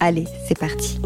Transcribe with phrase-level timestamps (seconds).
[0.00, 1.00] Allez, c'est parti.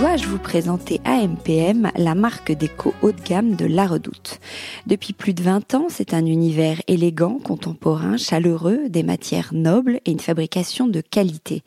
[0.00, 4.38] Dois-je vous présenter AMPM, la marque déco haut de gamme de La Redoute
[4.86, 10.12] Depuis plus de 20 ans, c'est un univers élégant, contemporain, chaleureux, des matières nobles et
[10.12, 11.64] une fabrication de qualité.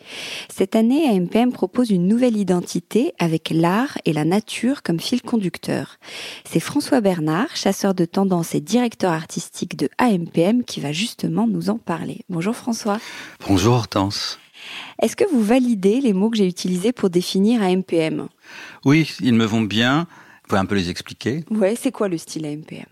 [0.47, 5.97] Cette année, AMPM propose une nouvelle identité avec l'art et la nature comme fil conducteur.
[6.45, 11.69] C'est François Bernard, chasseur de tendance et directeur artistique de AMPM, qui va justement nous
[11.69, 12.21] en parler.
[12.29, 12.99] Bonjour François.
[13.45, 14.40] Bonjour Hortense.
[15.01, 18.27] Est-ce que vous validez les mots que j'ai utilisés pour définir AMPM
[18.85, 20.07] Oui, ils me vont bien.
[20.43, 21.43] Vous pouvez un peu les expliquer?
[21.49, 22.85] Ouais, c'est quoi le style AMPM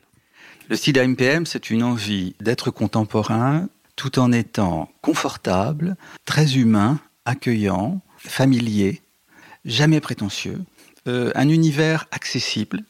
[0.70, 8.00] Le style AMPM, c'est une envie d'être contemporain tout en étant confortable, très humain, accueillant,
[8.18, 9.02] familier,
[9.66, 10.62] jamais prétentieux,
[11.08, 12.84] euh, un univers accessible,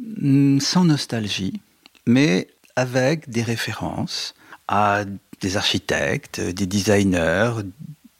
[0.00, 1.60] mm, sans nostalgie,
[2.06, 4.34] mais avec des références
[4.68, 5.04] à
[5.40, 7.52] des architectes, des designers,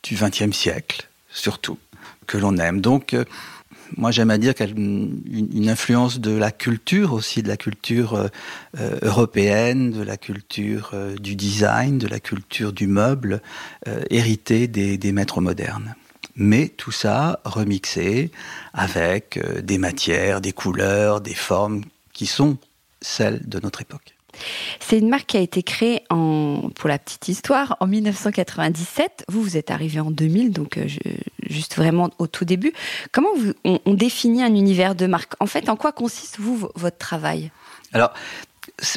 [0.06, 1.78] du XXe siècle, surtout,
[2.26, 2.80] que l'on aime.
[2.80, 3.24] Donc, euh,
[3.96, 8.28] moi, j'aime à dire qu'elle une, influence de la culture aussi, de la culture euh,
[8.78, 13.42] euh, européenne, de la culture du design, de la culture du meuble,
[14.10, 15.94] héritée des, maîtres modernes.
[16.34, 18.30] Mais tout ça remixé
[18.74, 22.58] avec des matières, des couleurs, des formes qui sont
[23.00, 24.15] celles de notre époque.
[24.80, 29.24] C'est une marque qui a été créée en, pour la petite histoire, en 1997.
[29.28, 30.86] Vous, vous êtes arrivé en 2000, donc euh,
[31.48, 32.72] juste vraiment au tout début.
[33.12, 33.30] Comment
[33.64, 35.34] on, définit un univers de marque?
[35.40, 37.50] En fait, en quoi consiste, vous, votre travail?
[37.92, 38.12] Alors,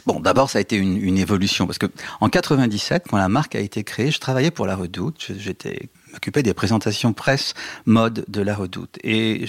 [0.07, 1.85] Bon, d'abord, ça a été une, évolution parce que
[2.19, 5.31] en 97, quand la marque a été créée, je travaillais pour La Redoute.
[5.38, 7.53] J'étais m'occupais des présentations presse
[7.85, 9.45] mode de La Redoute et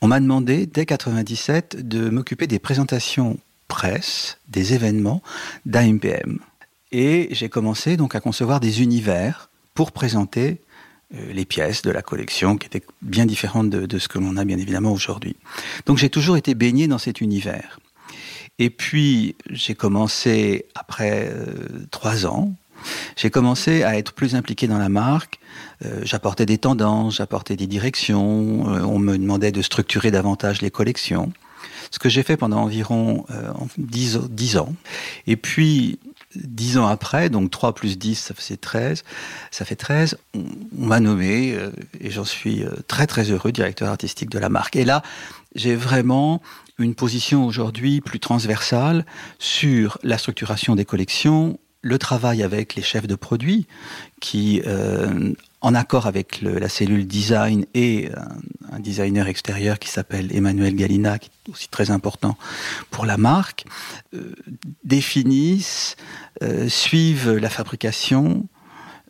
[0.00, 3.38] on m'a demandé dès 97 de m'occuper des présentations
[3.68, 5.22] presse, des événements
[5.66, 6.38] d'AMPM.
[6.92, 10.60] Et j'ai commencé donc à concevoir des univers pour présenter
[11.14, 14.44] euh, les pièces de la collection qui étaient bien différentes de, ce que l'on a
[14.44, 15.36] bien évidemment aujourd'hui.
[15.86, 17.80] Donc j'ai toujours été baigné dans cet univers.
[18.58, 22.54] Et puis j'ai commencé, après euh, trois ans,
[23.16, 25.40] j'ai commencé à être plus impliqué dans la marque.
[25.84, 31.32] Euh, j'apportais des tendances, j'apportais des directions, on me demandait de structurer davantage les collections
[31.94, 34.74] ce que j'ai fait pendant environ euh, 10, ans.
[35.28, 36.00] Et puis,
[36.34, 39.04] dix ans après, donc 3 plus 10, ça fait 13,
[39.52, 40.44] ça fait 13, on,
[40.76, 41.70] m'a nommé, euh,
[42.00, 44.74] et j'en suis euh, très très heureux, directeur artistique de la marque.
[44.74, 45.04] Et là,
[45.54, 46.42] j'ai vraiment
[46.80, 49.06] une position aujourd'hui plus transversale
[49.38, 53.68] sur la structuration des collections, le travail avec les chefs de produits
[54.20, 55.32] qui, euh,
[55.64, 58.10] en accord avec la cellule design et
[58.70, 62.36] un, designer extérieur qui s'appelle Emmanuel Galina, qui est aussi très important
[62.90, 63.64] pour la marque,
[64.12, 64.34] euh,
[64.84, 65.96] définissent,
[66.42, 68.46] euh, suivent la fabrication,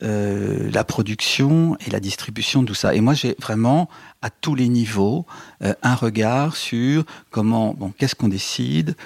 [0.01, 2.95] la production et la distribution de tout ça.
[2.95, 3.89] Et moi, j'ai vraiment,
[4.21, 5.25] à tous les niveaux,
[5.63, 8.97] un regard sur comment, bon, qu'est-ce qu'on décide,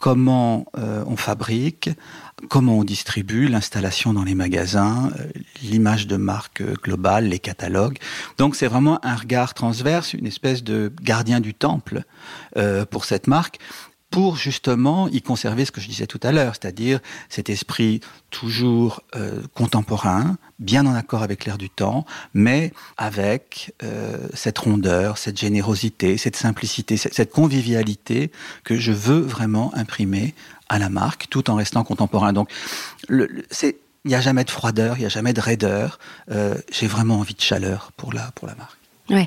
[0.00, 1.90] comment on fabrique,
[2.48, 5.30] comment on distribue, l'installation dans les magasins, euh,
[5.62, 7.98] l'image de marque euh, globale, les catalogues.
[8.36, 12.04] Donc c'est vraiment un regard transverse, une espèce de gardien du temple
[12.56, 13.58] euh, pour cette marque
[14.10, 18.00] pour justement y conserver ce que je disais tout à l'heure, c'est-à-dire cet esprit
[18.30, 19.02] toujours
[19.52, 23.74] contemporain, bien en accord avec l'air du temps, mais avec
[24.32, 28.32] cette rondeur, cette générosité, cette simplicité, cette convivialité
[28.64, 30.34] que je veux vraiment imprimer
[30.68, 32.32] à la marque, tout en restant contemporain.
[32.32, 32.50] Donc,
[33.50, 35.98] c'est il n'y a jamais de froideur, il n'y a jamais de raideur.
[36.30, 38.77] Euh, j'ai vraiment envie de chaleur pour la, pour la marque.
[39.10, 39.26] Ouais.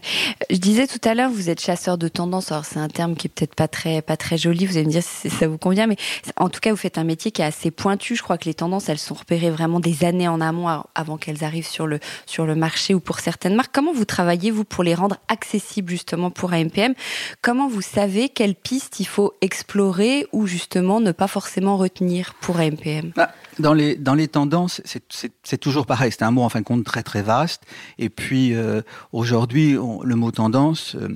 [0.50, 2.52] Je disais tout à l'heure, vous êtes chasseur de tendance.
[2.52, 4.66] Alors c'est un terme qui est peut-être pas très pas très joli.
[4.66, 5.98] Vous allez me dire si ça vous convient, mais
[6.38, 8.16] en tout cas, vous faites un métier qui est assez pointu.
[8.16, 11.44] Je crois que les tendances, elles sont repérées vraiment des années en amont avant qu'elles
[11.44, 13.72] arrivent sur le sur le marché ou pour certaines marques.
[13.74, 16.94] Comment vous travaillez vous pour les rendre accessibles justement pour AMPM
[17.42, 22.60] Comment vous savez quelles pistes il faut explorer ou justement ne pas forcément retenir pour
[22.60, 26.12] AMPM bah, dans les, dans les tendances, c'est toujours pareil.
[26.12, 27.64] C'est un mot en fin de compte très très vaste.
[28.00, 28.82] Et puis euh,
[29.12, 31.10] aujourd'hui, le mot tendance, euh,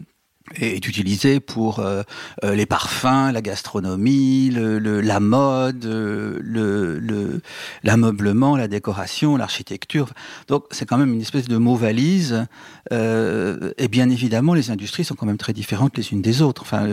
[0.54, 2.04] est utilisé pour euh,
[2.44, 7.42] euh, les parfums, la gastronomie, le, la mode, euh, le,
[7.84, 10.10] l'ameublement, la décoration, l'architecture.
[10.48, 12.46] Donc c'est quand même une espèce de mot valise.
[12.92, 16.62] et bien évidemment, les industries sont quand même très différentes les unes des autres.
[16.62, 16.88] Enfin,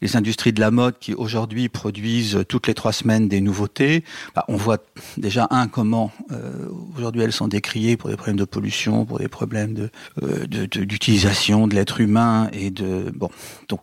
[0.00, 4.44] les industries de la mode qui aujourd'hui produisent toutes les trois semaines des nouveautés, bah,
[4.48, 4.78] on voit
[5.16, 6.12] déjà un comment
[6.96, 9.90] aujourd'hui elles sont décriées pour des problèmes de pollution, pour des problèmes de,
[10.66, 13.30] d'utilisation de l'être humain et de bon,
[13.68, 13.80] donc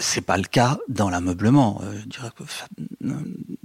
[0.00, 1.80] c'est pas le cas dans l'ameublement.
[1.84, 3.12] Euh,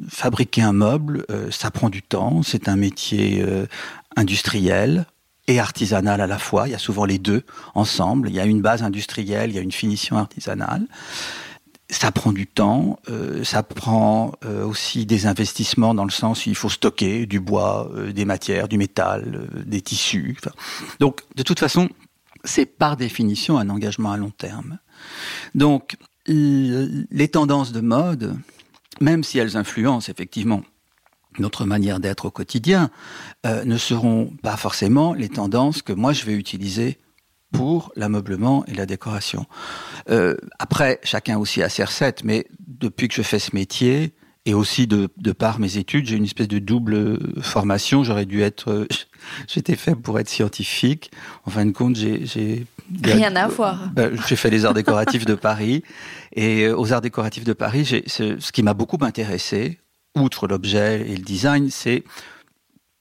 [0.08, 2.44] fabriquer un meuble, euh, ça prend du temps.
[2.44, 3.66] C'est un métier euh,
[4.16, 5.06] industriel
[5.48, 6.68] et artisanal à la fois.
[6.68, 7.44] Il y a souvent les deux
[7.74, 8.30] ensemble.
[8.30, 10.86] Il y a une base industrielle, il y a une finition artisanale.
[11.90, 12.98] Ça prend du temps,
[13.44, 18.26] ça prend aussi des investissements dans le sens où il faut stocker du bois, des
[18.26, 20.36] matières, du métal, des tissus.
[21.00, 21.88] donc, de toute façon,
[22.44, 24.80] c'est par définition un engagement à long terme.
[25.54, 25.98] Donc,
[26.28, 28.36] les tendances de mode,
[29.02, 30.64] même si elles influencent effectivement
[31.38, 32.90] notre manière d'être au quotidien,
[33.46, 36.98] euh, ne seront pas forcément les tendances que moi je vais utiliser
[37.52, 39.46] pour l'ameublement et la décoration.
[40.10, 44.14] Euh, après, chacun aussi a ses recettes, mais depuis que je fais ce métier,
[44.46, 48.04] et aussi de, de par mes études, j'ai une espèce de double formation.
[48.04, 48.88] J'aurais dû être,
[49.48, 51.12] j'étais fait pour être scientifique.
[51.46, 52.66] En fin de compte, j'ai
[53.04, 53.90] rien à voir.
[53.94, 55.84] Ben, j'ai fait les arts décoratifs de Paris
[56.34, 59.80] et euh, aux arts décoratifs de Paris, ce qui m'a beaucoup intéressé,
[60.16, 62.04] outre l'objet et le design, c'est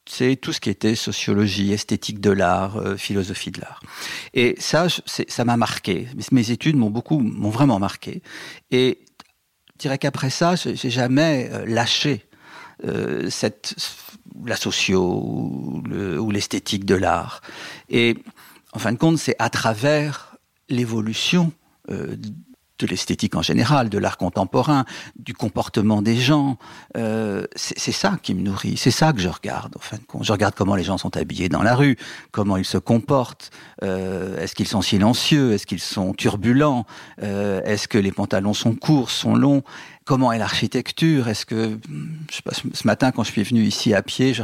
[0.06, 3.81] c'est tout ce qui était sociologie, esthétique de l'art, euh, philosophie de l'art.
[4.35, 6.08] Et ça, ça m'a marqué.
[6.31, 8.23] Mes études m'ont beaucoup, m'ont vraiment marqué.
[8.70, 8.99] Et
[9.76, 12.26] je dirais qu'après ça, j'ai jamais euh, lâché
[12.85, 13.75] euh, cette,
[14.44, 17.40] la socio ou l'esthétique de l'art.
[17.88, 18.16] Et
[18.73, 20.37] en fin de compte, c'est à travers
[20.69, 21.52] l'évolution
[21.90, 22.16] euh,
[22.78, 24.85] de l'esthétique en général, de l'art contemporain,
[25.16, 26.59] du comportement des gens.
[26.97, 29.75] Euh, c'est ça qui me nourrit, c'est ça que je regarde.
[29.76, 31.97] En fin de compte, je regarde comment les gens sont habillés dans la rue,
[32.33, 33.50] comment ils se comportent.
[33.83, 36.85] Euh, est-ce qu'ils sont silencieux Est-ce qu'ils sont turbulents
[37.23, 39.62] euh, Est-ce que les pantalons sont courts, sont longs
[40.04, 41.28] Comment est l'architecture?
[41.28, 41.78] Est-ce que,
[42.30, 44.42] je sais pas, ce matin quand je suis venu ici à pied, je,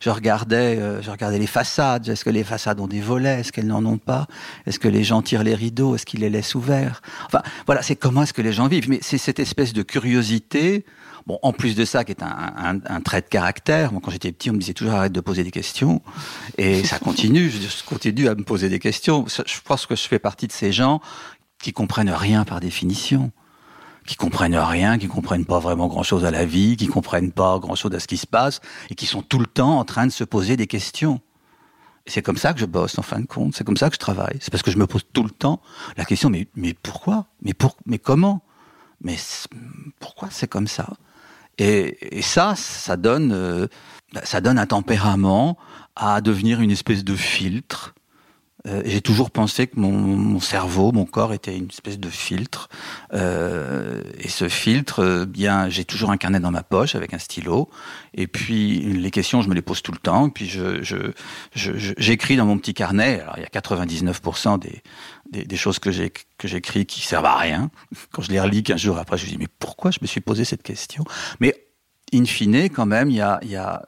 [0.00, 2.08] je, regardais, euh, je regardais les façades.
[2.08, 3.40] Est-ce que les façades ont des volets?
[3.40, 4.26] Est-ce qu'elles n'en ont pas?
[4.64, 5.94] Est-ce que les gens tirent les rideaux?
[5.94, 7.02] Est-ce qu'ils les laissent ouverts?
[7.26, 8.88] Enfin, voilà, c'est comment est-ce que les gens vivent.
[8.88, 10.86] Mais c'est cette espèce de curiosité.
[11.26, 13.92] Bon, en plus de ça, qui est un, un, un trait de caractère.
[13.92, 16.00] Moi, quand j'étais petit, on me disait toujours arrête de poser des questions,
[16.56, 17.50] et ça continue.
[17.50, 19.26] Je, je continue à me poser des questions.
[19.26, 21.02] Je pense que je fais partie de ces gens
[21.60, 23.32] qui comprennent rien par définition
[24.06, 27.58] qui comprennent rien, qui comprennent pas vraiment grand chose à la vie, qui comprennent pas
[27.58, 28.60] grand chose à ce qui se passe,
[28.90, 31.20] et qui sont tout le temps en train de se poser des questions.
[32.06, 33.56] C'est comme ça que je bosse, en fin de compte.
[33.56, 34.38] C'est comme ça que je travaille.
[34.40, 35.60] C'est parce que je me pose tout le temps
[35.96, 37.26] la question, mais, mais pourquoi?
[37.42, 38.42] Mais pour, mais comment?
[39.00, 39.16] Mais
[39.98, 40.88] pourquoi c'est comme ça?
[41.58, 43.66] Et, et, ça, ça donne, euh,
[44.22, 45.58] ça donne un tempérament
[45.96, 47.95] à devenir une espèce de filtre
[48.66, 52.68] Euh, j'ai toujours pensé que mon, cerveau, mon corps était une espèce de filtre.
[53.12, 57.18] Euh, et ce filtre, euh, bien, j'ai toujours un carnet dans ma poche avec un
[57.18, 57.70] stylo.
[58.14, 60.28] Et puis les questions, je me les pose tout le temps.
[60.28, 61.12] Et puis je,
[61.54, 63.20] j'écris dans mon petit carnet.
[63.20, 67.36] Alors il y a 99% des, des, choses que j'ai que j'écris qui servent à
[67.36, 67.70] rien.
[68.10, 70.20] Quand je les relis qu'un jour après, je me dis mais pourquoi je me suis
[70.20, 71.04] posé cette question?
[71.40, 71.54] Mais
[72.12, 73.82] in fine, quand même, il y a, y a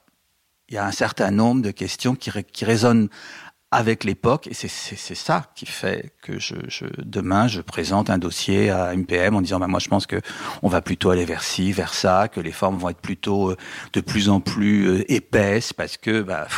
[0.70, 3.08] y a un certain nombre de questions qui, qui résonnent
[3.70, 8.70] avec l'époque, et c'est ça qui fait que je, je, demain je présente un dossier
[8.70, 10.22] à MPM en disant bah, moi je pense que
[10.62, 13.56] on va plutôt aller vers ci, vers ça, que les formes vont être plutôt euh,
[13.92, 16.48] de plus en plus euh, épaisses parce que bah,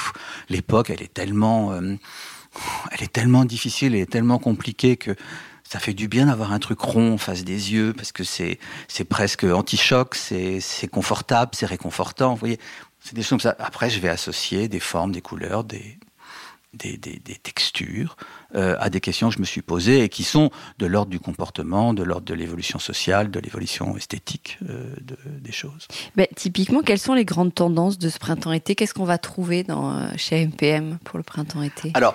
[0.48, 1.96] l'époque elle est tellement euh,
[2.92, 5.16] elle est tellement difficile et tellement compliquée que
[5.64, 8.60] ça fait du bien d'avoir un truc rond en face des yeux parce que c'est
[8.86, 12.34] c'est presque anti-choc, c'est confortable, c'est réconfortant.
[12.34, 12.60] Vous voyez,
[13.00, 13.56] c'est des choses comme ça.
[13.58, 15.98] Après, je vais associer des formes, des couleurs, des
[16.74, 18.16] des, des, des textures
[18.54, 21.20] euh, à des questions que je me suis posées et qui sont de l'ordre du
[21.20, 25.88] comportement, de l'ordre de l'évolution sociale, de l'évolution esthétique euh, de, des choses.
[26.36, 28.74] Typiquement, quelles sont les grandes tendances de ce printemps-été?
[28.74, 31.92] Qu'est-ce qu'on va trouver dans, euh, chez MPM pour le printemps-été?
[31.94, 32.14] Alors,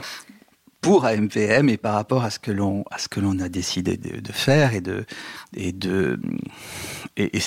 [0.85, 5.03] pour AMPM et par rapport à ce que l'on a décidé de, faire et de
[5.55, 6.19] et de
[7.17, 7.41] et, et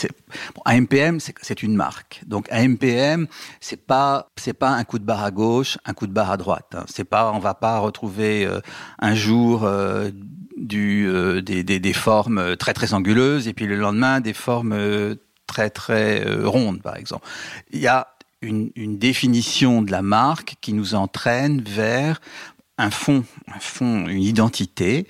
[0.65, 3.29] AMPM c'est une marque donc AMPM
[3.61, 6.37] c'est pas c'est pas un coup de barre à gauche un coup de barre à
[6.37, 6.85] droite hein.
[6.89, 8.59] c'est pas on va pas retrouver euh,
[8.99, 10.11] un jour euh,
[10.75, 14.77] euh, des, formes très très anguleuses et puis le lendemain des formes
[15.47, 17.25] très très rondes par exemple
[17.71, 18.09] il y a
[18.43, 22.21] une définition de la marque qui nous entraîne vers
[22.79, 25.07] un fond, un fond, une identité,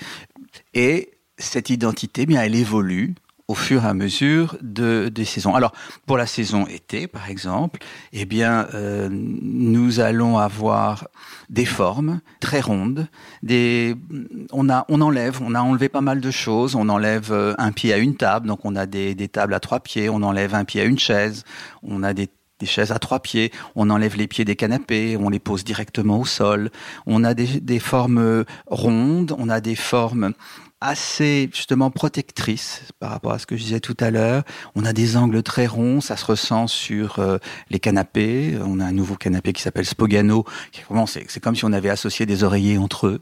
[0.75, 3.15] et cette identité, eh bien, elle évolue
[3.49, 5.55] au fur et à mesure de, des saisons.
[5.55, 5.73] Alors,
[6.05, 7.81] pour la saison été, par exemple,
[8.13, 11.09] eh bien, euh, nous allons avoir
[11.49, 13.09] des formes très rondes.
[13.43, 13.97] Des,
[14.53, 16.75] on a, on enlève, on a enlevé pas mal de choses.
[16.75, 19.61] On enlève euh, un pied à une table, donc on a des, des tables à
[19.61, 20.11] trois pieds.
[20.11, 21.45] On enlève un pied à une chaise.
[21.83, 25.29] On a des des chaises à trois pieds, on enlève les pieds des canapés, on
[25.29, 26.71] les pose directement au sol,
[27.07, 30.33] on a des, formes rondes, on a des formes
[30.81, 34.45] assez justement protectrices par rapport à ce que je disais tout à l'heure.
[34.77, 37.39] On a des angles très ronds, ça se ressent sur euh,
[37.71, 38.57] les canapés.
[38.65, 40.45] On a un nouveau canapé qui s'appelle Spogano.
[41.07, 43.21] C'est comme si on avait associé des oreillers entre eux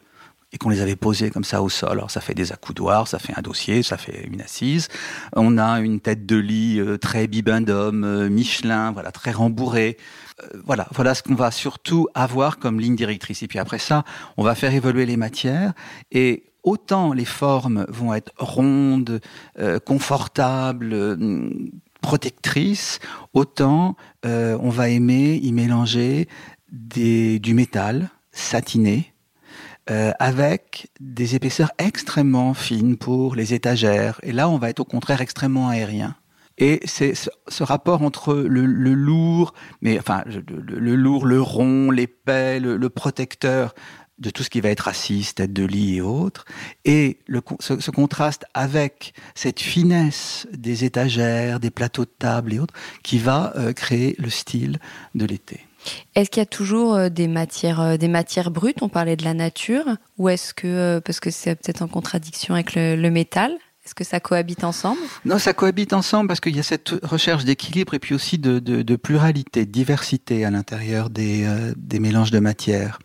[0.53, 1.93] et qu'on les avait posés comme ça au sol.
[1.93, 4.89] Alors ça fait des accoudoirs, ça fait un dossier, ça fait une assise.
[5.35, 9.97] On a une tête de lit euh, très bibendum, euh, Michelin, voilà, très rembourrée.
[10.43, 13.43] Euh, voilà, voilà ce qu'on va surtout avoir comme ligne directrice.
[13.43, 14.05] Et puis après ça,
[14.37, 15.73] on va faire évoluer les matières
[16.13, 19.21] et autant les formes vont être rondes,
[19.85, 21.17] confortables,
[22.01, 22.99] protectrices,
[23.35, 26.27] autant on va aimer y mélanger
[26.73, 29.15] du métal satiné,
[29.91, 34.21] euh, avec des épaisseurs extrêmement fines pour les étagères.
[34.23, 36.17] Et là, on va être au contraire extrêmement aérien.
[36.59, 39.53] Et c'est ce, rapport entre le, lourd,
[39.83, 43.75] mais enfin le, lourd, le rond, l'épais, le, le, protecteur
[44.19, 46.45] de tout ce qui va être assise, tête de lit et autres,
[46.85, 47.19] et
[47.61, 53.53] ce, contraste avec cette finesse des étagères, des plateaux de table et autres, qui va
[53.57, 54.79] euh, créer le style
[55.15, 55.66] de l'été.
[56.15, 58.83] Est-ce qu'il y a toujours euh, des matières, euh, des matières brutes?
[58.83, 59.85] On parlait de la nature,
[60.19, 63.53] ou est-ce que euh, parce que c'est peut-être en contradiction avec le, métal
[63.85, 64.99] est-ce que ça cohabite ensemble?
[65.25, 68.97] Non, ça cohabite ensemble parce qu'il y a cette recherche d'équilibre et puis aussi de,
[68.97, 71.47] pluralité, de diversité à l'intérieur des,
[72.01, 72.99] mélanges de matières.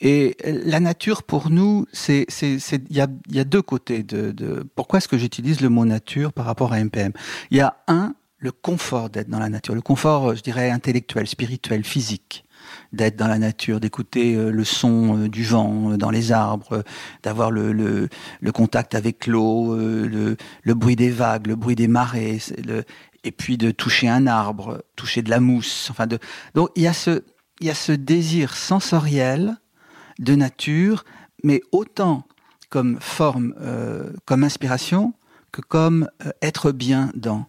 [0.00, 4.66] Et la nature, pour nous, c'est, il y a, y a deux côtés de, de
[4.74, 7.12] pourquoi est-ce que j'utilise le mot nature par rapport à MPM.
[7.50, 11.26] Il y a un, le confort d'être dans la nature, le confort, je dirais, intellectuel,
[11.26, 12.44] spirituel, physique
[12.92, 16.84] d'être dans la nature, d'écouter euh, le son euh, du vent euh, dans les arbres,
[17.22, 22.38] d'avoir le, le, contact avec l'eau, le, le, bruit des vagues, le bruit des marées,
[23.24, 25.88] et puis de toucher un arbre, toucher de la mousse.
[25.90, 26.18] Enfin de,
[26.54, 27.22] donc il y a ce,
[27.60, 29.56] il y a ce désir sensoriel
[30.18, 31.04] de nature,
[31.42, 32.26] mais autant
[32.68, 35.14] comme forme, euh, comme inspiration,
[35.52, 37.46] que comme euh, être bien dans.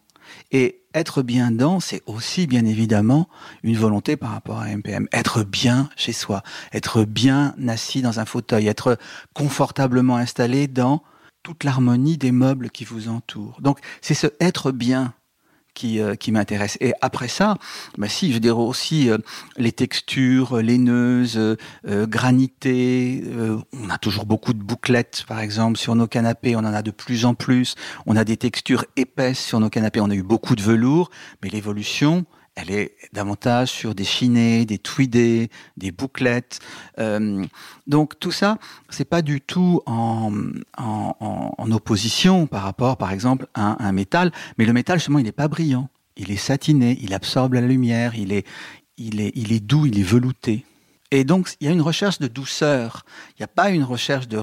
[0.51, 3.27] Et être bien dans, c'est aussi bien évidemment
[3.63, 5.07] une volonté par rapport à MPM.
[5.11, 6.41] Être bien chez soi,
[6.73, 8.97] être bien assis dans un fauteuil, être
[9.33, 11.03] confortablement installé dans
[11.43, 13.61] toute l'harmonie des meubles qui vous entourent.
[13.61, 15.13] Donc c'est ce être bien
[15.75, 16.77] qui, euh, qui m'intéresse.
[16.81, 17.57] Et après ça,
[17.99, 19.19] bah si, je dirais aussi euh,
[19.57, 23.23] les textures laineuses, euh, granitées.
[23.73, 26.55] On a toujours beaucoup de bouclettes, par exemple, sur nos canapés.
[26.55, 27.75] On en a de plus en plus.
[28.07, 29.99] On a des textures épaisses sur nos canapés.
[30.01, 31.11] On a eu beaucoup de velours,
[31.43, 36.59] mais l'évolution, elle est davantage sur des chinés, des tweedés, des bouclettes.
[36.99, 37.45] Euh,
[37.85, 38.57] donc tout ça,
[38.89, 40.31] c'est pas du tout en,
[40.77, 44.31] en, en, opposition par rapport, par exemple, à un, métal.
[44.57, 45.89] Mais le métal, justement, il n'est pas brillant.
[46.15, 48.47] Il est satiné, il absorbe la lumière, il est,
[48.97, 50.63] il est, il est doux, il est velouté.
[51.11, 53.05] Et donc, il y a une recherche de douceur.
[53.31, 54.41] Il n'y a pas une recherche de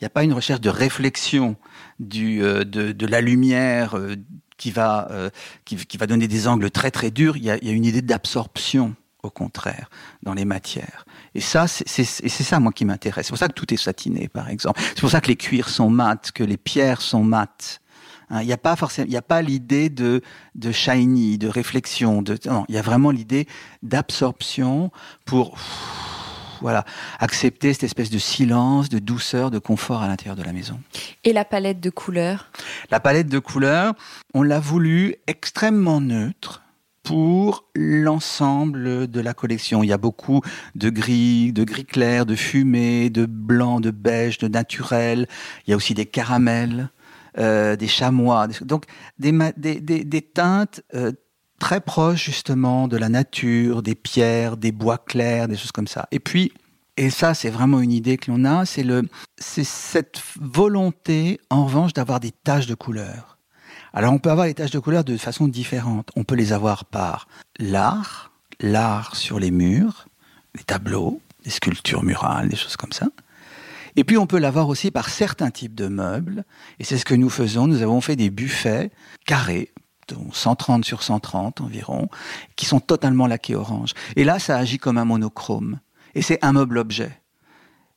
[0.00, 1.56] il a pas une recherche de réflexion
[1.98, 4.16] du, euh, de, de, la lumière euh,
[4.58, 5.30] qui va, euh,
[5.64, 7.36] qui, qui, va donner des angles très très durs.
[7.36, 9.88] Il y a, il y a une idée d'absorption, au contraire,
[10.22, 11.06] dans les matières.
[11.34, 13.26] Et ça, c'est ça, moi, qui m'intéresse.
[13.26, 14.80] C'est pour ça que tout est satiné, par exemple.
[14.80, 17.80] C'est pour ça que les cuirs sont mats, que les pierres sont mates.
[18.30, 20.22] Hein, il n'y a pas forcément, il a pas l'idée de,
[20.54, 22.22] de shiny, de réflexion.
[22.22, 23.46] De, non, il y a vraiment l'idée
[23.82, 24.90] d'absorption
[25.24, 25.56] pour
[26.60, 26.84] voilà,
[27.18, 30.80] accepter cette espèce de silence, de douceur, de confort à l'intérieur de la maison.
[31.24, 32.50] Et la palette de couleurs?
[32.90, 33.94] La palette de couleurs,
[34.34, 36.62] on l'a voulu extrêmement neutre
[37.02, 39.82] pour l'ensemble de la collection.
[39.82, 40.42] Il y a beaucoup
[40.74, 45.26] de gris, de gris clair, de fumée, de blanc, de beige, de naturel.
[45.66, 46.90] Il y a aussi des caramels.
[47.38, 48.86] Euh, des chamois, donc
[49.18, 51.12] des, des, teintes euh,
[51.58, 56.08] très proches justement de la nature, des pierres, des bois clairs, des choses comme ça.
[56.10, 56.52] Et puis,
[56.96, 59.02] et ça c'est vraiment une idée que l'on a, c'est le,
[59.36, 63.38] c'est cette volonté en revanche d'avoir des taches de couleur.
[63.92, 66.10] Alors on peut avoir les taches de couleur de façon différente.
[66.16, 70.06] On peut les avoir par l'art, l'art sur les murs,
[70.54, 73.08] les tableaux, les sculptures murales, des choses comme ça.
[73.96, 76.44] Et puis on peut l'avoir aussi par certains types de meubles.
[76.78, 77.66] Et c'est ce que nous faisons.
[77.66, 78.90] Nous avons fait des buffets
[79.26, 79.72] carrés,
[80.32, 82.08] 130 sur 130 environ,
[82.56, 83.94] qui sont totalement laqués orange.
[84.16, 85.80] Et là, ça agit comme un monochrome.
[86.14, 87.20] Et c'est un meuble-objet.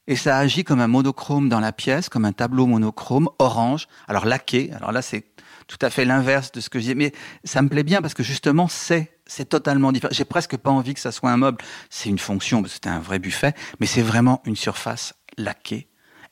[0.08, 3.88] Et ça agit comme un monochrome dans la pièce, comme un tableau monochrome orange.
[4.08, 4.72] Alors laqué.
[4.74, 5.26] Alors là, c'est
[5.68, 6.96] tout à fait l'inverse de ce que j'ai.
[6.96, 7.14] Mais
[7.44, 10.12] ça me plaît bien parce que justement, c'est c'est totalement différent.
[10.14, 11.60] J'ai presque pas envie que ça soit un meuble.
[11.90, 15.88] C'est une fonction, c'est un vrai buffet, mais c'est vraiment une surface laquée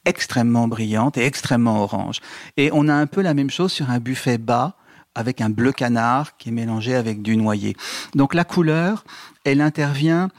[0.05, 2.19] extrêmement brillante et extrêmement orange.
[2.57, 4.75] Et on a un peu la même chose sur un buffet bas
[5.19, 7.75] avec un bleu canard qui est mélangé avec du noyer.
[8.15, 9.03] Donc la couleur,
[9.43, 10.29] elle intervient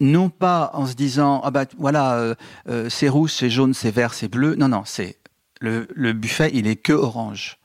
[0.00, 2.34] non pas en se disant ah bah voilà euh,
[2.68, 4.54] euh, c'est rouge, c'est jaune, c'est vert, c'est bleu.
[4.56, 5.18] Non non, c'est
[5.60, 7.58] le, le, buffet il est que orange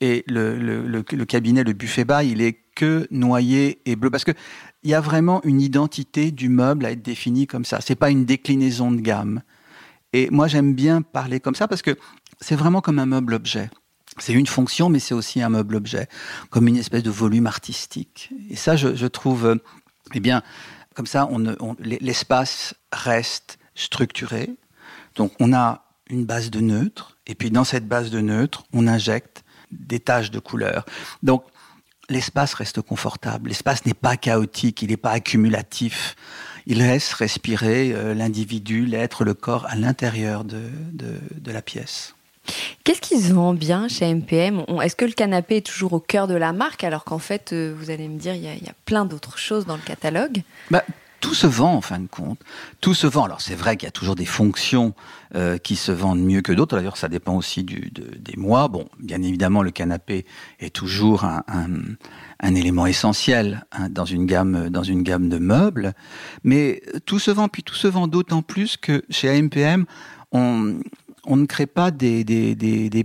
[0.00, 4.24] et le, le, le, cabinet, le buffet bas, il est que noyer et bleu parce
[4.24, 4.32] que
[4.84, 7.80] il y a vraiment une identité du meuble à être définie comme ça.
[7.80, 9.42] C'est pas une déclinaison de gamme.
[10.12, 11.96] Et moi, j'aime bien parler comme ça parce que
[12.40, 13.70] c'est vraiment comme un meuble-objet.
[14.20, 16.08] C'est une fonction, mais c'est aussi un meuble-objet,
[16.50, 18.30] comme une espèce de volume artistique.
[18.50, 19.56] Et ça, je, trouve, euh,
[20.14, 20.42] eh bien,
[20.94, 21.28] comme ça,
[21.78, 24.50] l'espace reste structuré.
[25.16, 28.86] Donc, on a une base de neutre, et puis dans cette base de neutre, on
[28.86, 30.86] injecte des taches de couleur.
[31.22, 31.44] Donc,
[32.08, 33.48] l'espace reste confortable.
[33.48, 36.16] L'espace n'est pas chaotique, il n'est pas accumulatif
[36.68, 40.60] il laisse respirer euh, l'individu, l'être, le corps à l'intérieur de,
[41.46, 42.14] la pièce.
[42.84, 46.26] Qu'est-ce qui se vend bien chez MPM Est-ce que le canapé est toujours au cœur
[46.26, 49.04] de la marque alors qu'en fait, euh, vous allez me dire, il y a, plein
[49.04, 50.42] d'autres choses dans le catalogue?
[50.70, 50.82] Bah,
[51.20, 52.38] tout se vend en fin de compte.
[52.80, 53.24] Tout se vend.
[53.24, 54.94] Alors c'est vrai qu'il y a toujours des fonctions
[55.34, 56.76] euh, qui se vendent mieux que d'autres.
[56.76, 58.68] D'ailleurs, ça dépend aussi des mois.
[58.68, 60.24] Bon, bien évidemment, le canapé
[60.60, 61.44] est toujours un,
[62.42, 65.92] élément essentiel hein, dans une gamme dans une gamme de meubles.
[66.44, 67.48] Mais tout se vend.
[67.48, 69.86] Puis tout se vend d'autant plus que chez AMPM,
[70.32, 70.78] on
[71.28, 72.24] on ne crée pas des,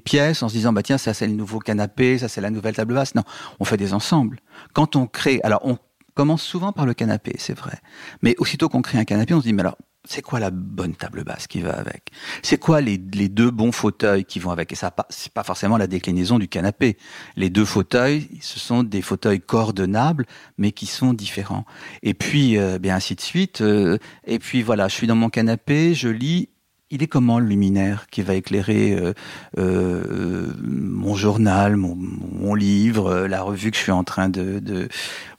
[0.04, 2.76] pièces en se disant bah tiens ça c'est le nouveau canapé, ça c'est la nouvelle
[2.76, 3.14] table basse.
[3.16, 3.24] Non,
[3.60, 4.40] on fait des ensembles.
[4.74, 5.78] Quand on crée, alors on
[6.16, 7.78] commence souvent par le canapé, c'est vrai.
[8.22, 10.96] Mais aussitôt qu'on crée un canapé, on se dit, mais alors, c'est quoi la bonne
[10.96, 12.10] table basse qui va avec?
[12.42, 14.72] C'est quoi les, les, deux bons fauteuils qui vont avec?
[14.74, 16.98] Et ça, c'est pas forcément la déclinaison du canapé.
[17.38, 20.26] Les deux fauteuils, ce sont des fauteuils coordonnables,
[20.58, 21.66] mais qui sont différents.
[22.02, 23.62] Et puis, euh, bien ainsi de suite.
[23.62, 26.50] Euh, et puis voilà, je suis dans mon canapé, je lis,
[26.89, 29.13] il est comment le luminaire qui va éclairer euh,
[29.58, 34.88] euh, mon journal, mon, livre, euh, la revue que je suis en train de,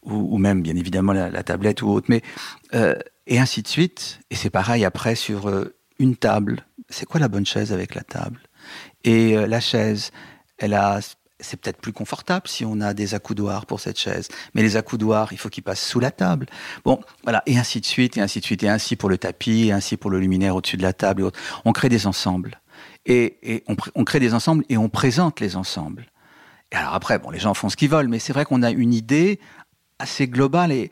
[0.03, 2.23] ou, même bien évidemment la, tablette ou autre, mais
[3.27, 4.21] et ainsi de suite.
[4.31, 5.51] Et c'est pareil après sur
[5.99, 6.67] une table.
[6.89, 8.41] C'est quoi la bonne chaise avec la table?
[9.05, 10.11] Et la chaise,
[10.59, 11.01] elle a
[11.45, 14.29] c'est peut-être plus confortable si on a des accoudoirs pour cette chaise.
[14.55, 16.47] Mais les accoudoirs, il faut qu'ils passent sous la table.
[16.85, 19.69] Bon, voilà, et ainsi de suite, et ainsi de suite, et ainsi pour le tapis,
[19.69, 21.23] et ainsi pour le luminaire au-dessus de la table.
[21.23, 21.39] Et autres.
[21.65, 22.61] On crée des ensembles.
[23.07, 26.07] Et, on, crée des ensembles et on présente les ensembles.
[26.73, 28.71] Et alors après, bon, les gens font ce qu'ils veulent, mais c'est vrai qu'on a
[28.71, 29.39] une idée
[29.99, 30.73] assez globale.
[30.73, 30.91] Et,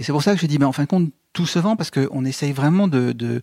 [0.00, 1.90] c'est pour ça que je dis, mais en fin de compte, tout se vend parce
[1.90, 3.42] qu'on essaye vraiment de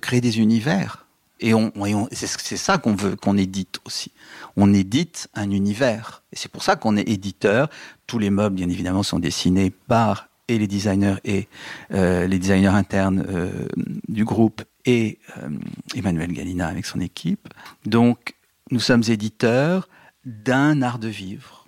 [0.00, 1.09] créer des univers
[1.40, 1.72] Et, on,
[2.12, 4.12] c'est ça qu'on veut qu'on édite aussi.
[4.56, 6.22] On édite un univers.
[6.32, 7.68] Et c'est pour ça qu'on est éditeur.
[8.06, 11.48] Tous les meubles, bien évidemment, sont dessinés par et les designers et
[11.92, 13.68] euh, les designers internes euh,
[14.08, 15.48] du groupe et euh,
[15.94, 17.48] Emmanuel Galina avec son équipe.
[17.86, 18.34] Donc,
[18.70, 19.88] nous sommes éditeurs
[20.24, 21.59] d'un art de vivre.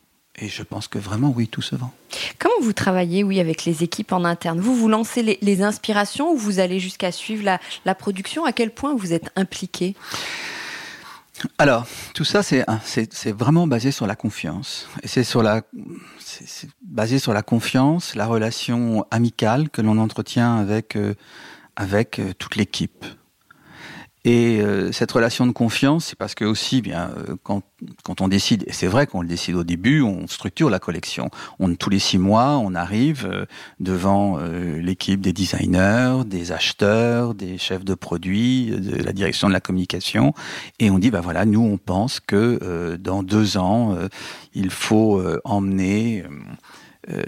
[0.42, 1.92] Et je pense que vraiment, oui, tout se vend.
[2.40, 4.59] Comment vous travaillez, oui, avec les équipes en interne?
[4.59, 8.44] Vous, vous lancez les, inspirations ou vous allez jusqu'à suivre la, la, production?
[8.44, 9.94] À quel point vous êtes impliqué?
[11.59, 14.88] Alors, tout ça, c'est vraiment basé sur la confiance.
[15.05, 15.62] Et c'est sur la,
[16.18, 21.14] c'est basé sur la confiance, la relation amicale que l'on entretient avec, euh,
[21.76, 23.05] avec euh, toute l'équipe.
[24.24, 27.62] Et euh, cette relation de confiance, c'est parce que aussi, bien, euh, quand,
[28.04, 31.28] quand on décide, et c'est vrai qu'on le décide au début, on structure la collection.
[31.58, 33.46] On, tous les six mois, on arrive euh,
[33.80, 39.61] devant l'équipe des designers, des acheteurs, des chefs de produits, de la direction de la
[39.61, 40.35] communication,
[40.78, 43.96] et on dit, bah voilà, nous, on pense que dans deux ans,
[44.54, 46.24] il faut emmener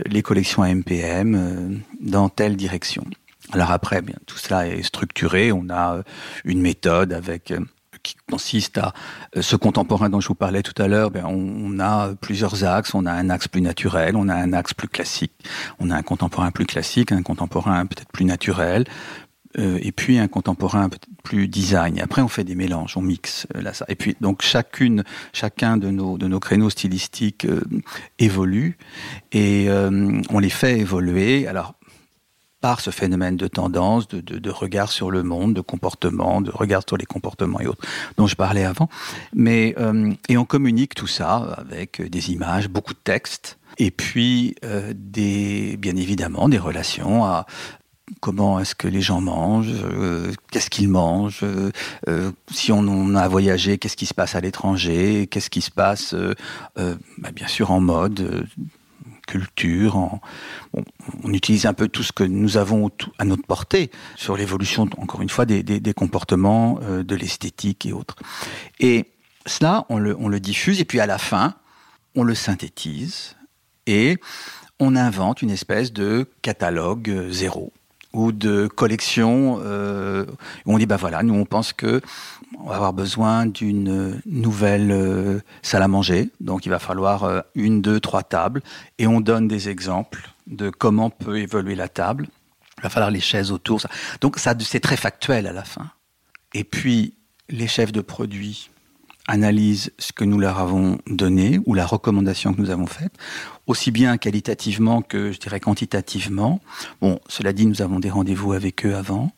[0.07, 3.05] les collections AMPM dans telle direction.
[3.53, 5.53] Alors après, bien, tout cela est structuré.
[5.53, 6.03] On a euh,
[6.45, 7.61] une méthode avec euh,
[8.03, 8.93] qui consiste à
[9.37, 12.95] euh, ce contemporain dont je vous parlais tout à l'heure, ben on, a plusieurs axes.
[12.95, 15.33] On a un axe plus naturel, on a un axe plus classique,
[15.79, 18.85] on a un contemporain plus classique, un contemporain peut-être plus naturel,
[19.57, 22.01] et puis un contemporain peut-être plus design.
[22.01, 23.85] Après, on fait des mélanges, on mixe là ça.
[23.89, 27.47] Et puis donc chacune, chacun de nos de nos créneaux stylistiques
[28.19, 28.77] évolue
[29.31, 31.47] et on les fait évoluer.
[31.47, 31.75] Alors
[32.65, 36.81] par ce phénomène de tendance, de, de, regard sur le monde, de comportement, de regard
[36.89, 38.89] sur les comportements et autres dont je parlais avant.
[39.35, 44.55] Mais euh, et on communique tout ça avec des images, beaucoup de textes, et puis
[44.65, 47.45] euh, des, bien évidemment, des relations à
[48.21, 51.45] comment est-ce que les gens mangent, euh, qu'est-ce qu'ils mangent,
[52.51, 56.15] si on, on, a voyagé, qu'est-ce qui se passe à l'étranger, qu'est-ce qui se passe,
[56.77, 58.47] bah, bien sûr en mode
[59.27, 60.21] culture.
[61.23, 65.23] on utilise un peu tout ce que nous avons à notre portée sur l'évolution, encore
[65.23, 68.17] une fois, des, comportements, euh, de l'esthétique et autres.
[68.81, 69.07] Et
[69.47, 71.55] cela, on le, on le diffuse, et puis à la fin,
[72.15, 73.37] on le synthétise,
[73.87, 74.19] et
[74.81, 77.73] on invente une espèce de catalogue euh, zéro
[78.15, 80.25] ou de collection euh,
[80.65, 82.01] où on dit bah voilà nous on pense que
[82.59, 86.31] on va avoir besoin d'une nouvelle euh, salle à manger.
[86.41, 88.63] Donc il va falloir euh, une deux trois tables.
[88.99, 92.29] Et on donne des exemples de comment peut évoluer la table.
[92.79, 93.81] Il va falloir les chaises autour
[94.21, 95.91] donc ça c'est très factuel à la fin.
[96.55, 97.15] Et puis
[97.49, 98.71] les chefs de produits
[99.27, 103.13] analysent ce que nous leur avons donné ou la recommandation que nous avons faite,
[103.67, 106.61] aussi bien qualitativement que, je dirais, quantitativement.
[107.01, 109.31] Bon, cela dit, nous avons des rendez-vous avec eux avant.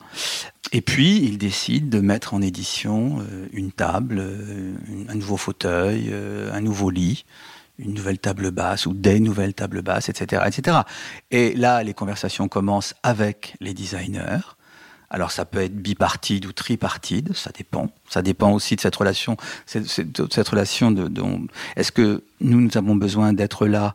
[0.73, 4.75] Et puis, ils décident de mettre en édition euh, une table, euh,
[5.09, 7.25] un nouveau fauteuil, euh, un nouveau lit,
[7.79, 10.79] une nouvelle table basse ou des nouvelles tables basses, etc., etc.
[11.31, 14.56] Et là, les conversations commencent avec les designers
[15.17, 17.89] alors ça peut être bipartide ou tripartide, ça dépend.
[18.07, 21.11] Ça dépend aussi de cette relation, cette, relation de,
[21.75, 23.95] est-ce que nous, nous avons besoin d'être là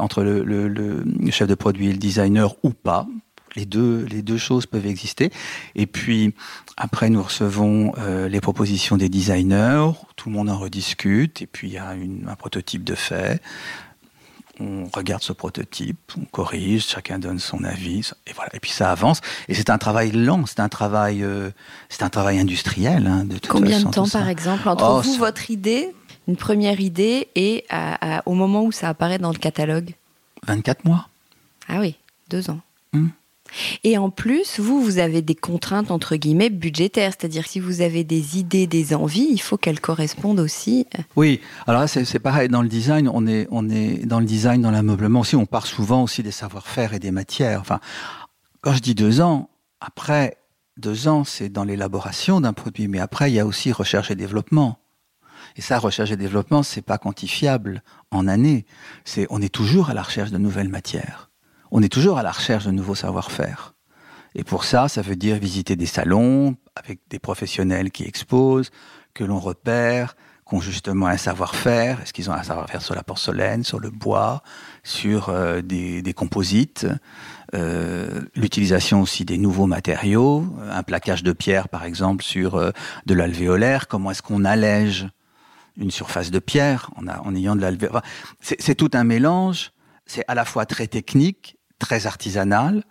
[0.00, 3.06] entre le, chef de produit et le designer ou pas?
[3.54, 5.30] Les deux, les deux choses peuvent exister.
[5.76, 6.34] Et puis
[6.76, 11.68] après, nous recevons euh, les propositions des designers, tout le monde en rediscute, et puis
[11.68, 13.40] il y a un prototype de fait
[14.60, 18.50] on regarde ce prototype, on corrige, chacun donne son avis, et voilà.
[18.54, 19.20] Et puis ça avance.
[19.48, 21.50] Et c'est un travail lent, c'est un travail, euh,
[21.88, 23.06] c'est un travail industriel.
[23.06, 25.94] Hein, de Combien de temps, par exemple, entre oh, vous, votre idée,
[26.26, 27.64] une première idée, et
[28.26, 29.94] au moment où ça apparaît dans le catalogue?
[30.46, 31.08] 24 mois.
[31.68, 31.96] Ah oui,
[32.30, 32.60] deux ans.
[33.84, 38.04] Et en plus, vous, vous avez des contraintes entre guillemets budgétaires, c'est-à-dire si vous avez
[38.04, 40.86] des idées, des envies, il faut qu'elles correspondent aussi.
[41.16, 44.62] Oui, alors là c'est pareil dans le design, on est on est dans le design,
[44.62, 47.60] dans l'ameublement aussi, on part souvent aussi des savoir-faire et des matières.
[47.60, 47.80] Enfin,
[48.60, 49.48] quand je dis deux ans,
[49.80, 50.36] après
[50.76, 54.16] deux ans, c'est dans l'élaboration d'un produit, mais après il y a aussi recherche et
[54.16, 54.78] développement.
[55.56, 58.64] Et ça, recherche et développement, c'est pas quantifiable en années.
[59.04, 61.27] C'est on est toujours à la recherche de nouvelles matières
[61.70, 63.74] on est toujours à la recherche de nouveaux savoir-faire.
[64.34, 68.70] Et pour ça, ça veut dire visiter des salons avec des professionnels qui exposent,
[69.14, 70.14] que l'on repère,
[70.48, 72.00] qui ont justement un savoir-faire.
[72.00, 74.42] Est-ce qu'ils ont un savoir-faire sur la porcelaine, sur le bois,
[74.84, 76.86] sur euh, des, composites
[77.54, 82.70] euh, L'utilisation aussi des nouveaux matériaux, un plaquage de pierre par exemple sur euh,
[83.06, 83.88] de l'alvéolaire.
[83.88, 85.08] Comment est-ce qu'on allège
[85.76, 88.02] une surface de pierre en ayant de l'alvéolaire
[88.40, 89.72] C'est tout un mélange.
[90.06, 92.84] C'est à la fois très technique très artisanal.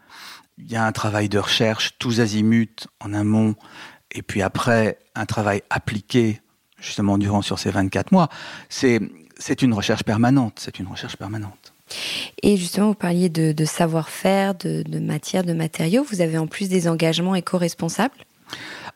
[0.57, 3.55] Il y a un travail de recherche tous azimuts en amont
[4.11, 6.41] et puis après un travail appliqué
[6.79, 8.29] justement durant sur ces 24 mois,
[8.69, 8.99] c'est
[9.39, 11.73] c'est une recherche permanente, c'est une recherche permanente.
[12.43, 16.03] Et justement, vous parliez de, savoir-faire, de, de, matière, de matériaux.
[16.03, 18.15] Vous avez en plus des engagements éco-responsables?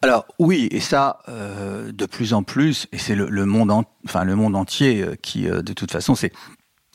[0.01, 3.71] Alors oui, et ça euh, de plus en plus, et c'est le, monde,
[4.05, 6.33] enfin le monde entier euh, qui, euh, de toute façon, c'est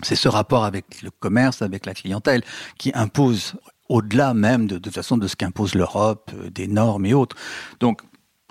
[0.02, 2.42] c'est ce rapport avec le commerce, avec la clientèle,
[2.78, 3.54] qui impose
[3.88, 7.36] au-delà même de, façon de ce qu'impose l'Europe, des normes et autres.
[7.80, 8.02] Donc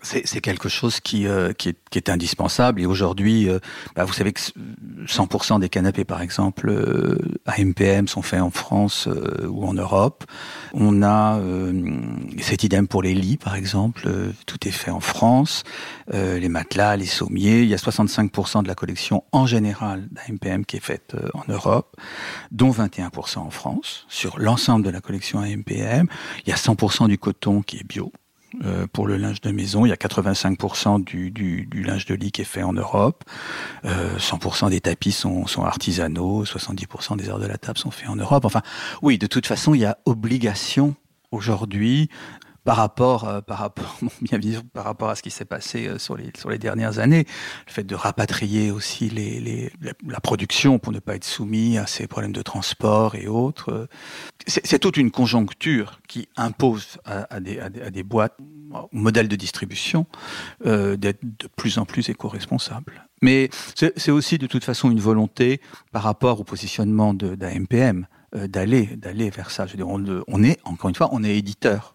[0.05, 2.81] c'est quelque chose qui, euh, qui, est, qui, est, indispensable.
[2.81, 3.59] Et aujourd'hui, euh,
[3.95, 4.39] bah, vous savez que
[5.05, 9.09] 100% des canapés, par exemple, euh, à MPM sont faits en France
[9.47, 10.23] ou en Europe.
[10.73, 11.39] On a,
[12.39, 14.09] c'est idem pour les lits, par exemple.
[14.45, 15.63] tout est fait en France.
[16.11, 17.61] les matelas, les sommiers.
[17.61, 21.95] Il y a 65% de la collection en général d'AMPM qui est faite en Europe,
[22.51, 26.07] dont 21% en France, sur l'ensemble de la collection AMPM.
[26.45, 28.11] Il y a 100% du coton qui est bio.
[28.63, 29.85] Euh, pour le linge de maison.
[29.85, 33.23] Il y a 85% du, du, linge de lit qui est fait en Europe.
[33.83, 36.45] Euh, 100% des tapis sont, sont, artisanaux.
[36.45, 38.45] 70% des heures de la table sont faits en Europe.
[38.45, 38.61] Enfin,
[39.01, 40.95] oui, de toute façon, il y a obligation
[41.31, 42.09] aujourd'hui
[42.65, 44.39] par rapport, euh, par rapport, bien
[44.73, 47.25] par rapport à ce qui s'est passé euh, sur les sur les dernières années,
[47.67, 49.71] le fait de rapatrier aussi les, les
[50.05, 53.87] la, production pour ne pas être soumis à ces problèmes de transport et autres, euh,
[54.47, 58.35] c'est toute une conjoncture qui impose à, des, à, des, à des, boîtes,
[58.71, 60.07] au modèle de distribution,
[60.65, 63.07] euh, d'être de plus en plus éco-responsables.
[63.21, 69.29] Mais c'est aussi de toute façon une volonté par rapport au positionnement d'AMPM d'aller d'aller
[69.29, 69.65] vers ça.
[69.65, 71.94] Je veux dire, on, on est encore une fois, on est éditeur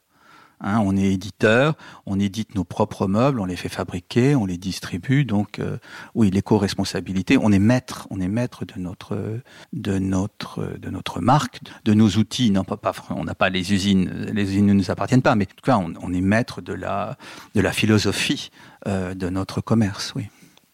[0.62, 4.58] Hein, on est éditeur, on édite nos propres meubles, on les fait fabriquer, on les
[4.58, 5.24] distribue.
[5.24, 5.78] Donc euh,
[6.14, 9.40] oui, l'éco-responsabilité, on est maître, on est maître de notre
[9.72, 12.50] de notre de notre marque, de nos outils.
[12.50, 12.78] Non pas,
[13.10, 15.78] on n'a pas les usines, les usines ne nous appartiennent pas, mais en tout cas,
[15.78, 17.16] on, est maître de la
[17.54, 18.50] de la philosophie
[18.86, 20.12] euh, de notre commerce.
[20.14, 20.26] Oui.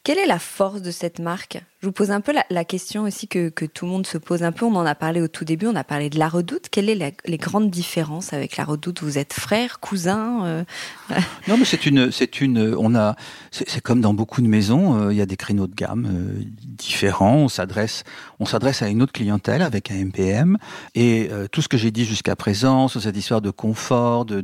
[0.03, 1.61] Quelle est la force de cette marque?
[1.81, 4.51] Je vous pose un peu la, question aussi que, tout le monde se pose un
[4.51, 4.65] peu.
[4.65, 6.71] On en a parlé au tout début, on a parlé de la redoute.
[6.71, 9.03] Quelles sont les grandes différences avec la redoute?
[9.03, 10.65] Vous êtes frères, cousins euh?
[11.49, 13.15] Non, mais c'est une, c'est une, on a,
[13.51, 16.43] c'est comme dans beaucoup de maisons, euh, il y a des créneaux de gamme euh,
[16.65, 17.37] différents.
[17.37, 18.05] On s'adresse,
[18.41, 20.57] on s'adresse à une autre clientèle avec un MPM.
[20.95, 24.41] Et tout ce que j'ai dit jusqu'à présent sur cette histoire de confort, de,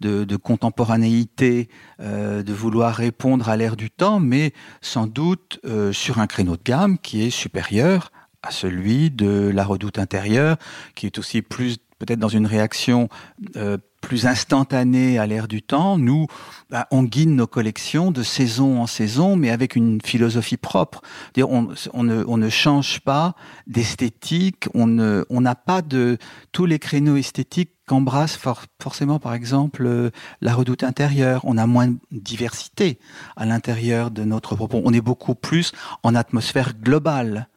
[0.00, 1.68] de, contemporanéité,
[2.00, 5.60] de vouloir répondre à l'ère du temps, mais sans doute
[5.92, 6.62] sur un créneau de
[7.02, 8.10] qui est supérieur
[8.42, 10.56] à celui de la redoute intérieure,
[10.94, 13.08] qui est aussi plus peut-être dans une réaction
[13.56, 15.96] euh, plus instantanée à l'ère du temps.
[15.96, 16.26] Nous,
[16.68, 21.02] bah, on guide nos collections de saison en saison, mais avec une philosophie propre.
[21.38, 23.34] On, ne, change pas
[23.66, 26.18] d'esthétique, on n'a pas de
[26.52, 31.40] tous les créneaux esthétiques qu'embrasse forcément, par exemple, euh, la redoute intérieure.
[31.44, 32.98] On a moins de diversité
[33.36, 34.82] à l'intérieur de notre propos.
[34.84, 35.72] On est beaucoup plus
[36.02, 37.48] en atmosphère globale.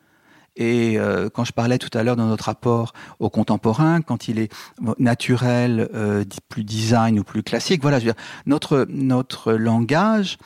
[0.55, 4.39] Et euh, quand je parlais tout à l'heure dans notre rapport au contemporain, quand il
[4.39, 4.51] est
[4.99, 10.37] naturel, euh, plus design ou plus classique, voilà, je veux dire, notre notre langage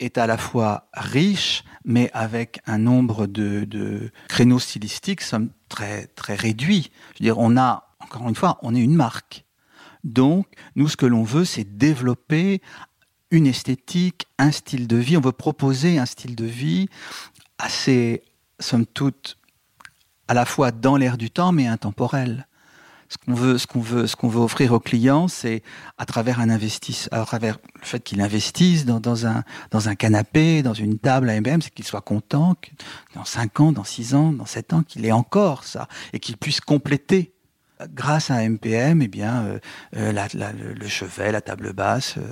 [0.00, 5.22] est à la fois riche, mais avec un nombre de, de créneaux stylistiques
[5.68, 6.90] très très réduit.
[7.14, 9.44] Je veux dire, on a encore une fois, on est une marque.
[10.04, 12.62] Donc, nous, ce que l'on veut, c'est développer
[13.30, 15.16] une esthétique, un style de vie.
[15.16, 16.88] On veut proposer un style de vie
[17.58, 18.22] assez,
[18.58, 19.38] somme toute,
[20.28, 22.46] à la fois dans l'air du temps, mais intemporel.
[23.08, 25.64] Ce qu'on veut, ce qu'on veut, ce qu'on veut offrir aux clients, c'est
[25.98, 30.74] à travers un à travers le fait qu'ils investissent dans, un, dans un canapé, dans
[30.74, 32.70] une table à MM, c'est qu'ils soient contents que
[33.14, 36.36] dans 5 ans, dans 6 ans, dans 7 ans, qu'il ait encore ça, et qu'ils
[36.36, 37.34] puissent compléter
[37.88, 39.58] grâce à MPM, eh bien, euh,
[39.96, 42.16] euh, le, chevet, la table basse.
[42.18, 42.22] Euh,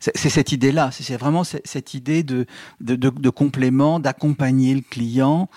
[0.00, 2.46] c'est cette idée-là, c'est vraiment cette idée de,
[3.30, 5.48] complément, d'accompagner le client.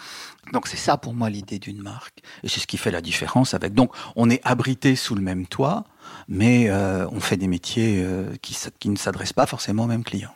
[0.54, 2.20] Donc c'est ça pour moi l'idée d'une marque.
[2.44, 3.74] Et c'est ce qui fait la différence avec.
[3.74, 5.84] Donc on est abrité sous le même toit,
[6.28, 8.04] mais on fait des métiers
[8.42, 10.32] qui, ne s'adressent pas forcément au même client.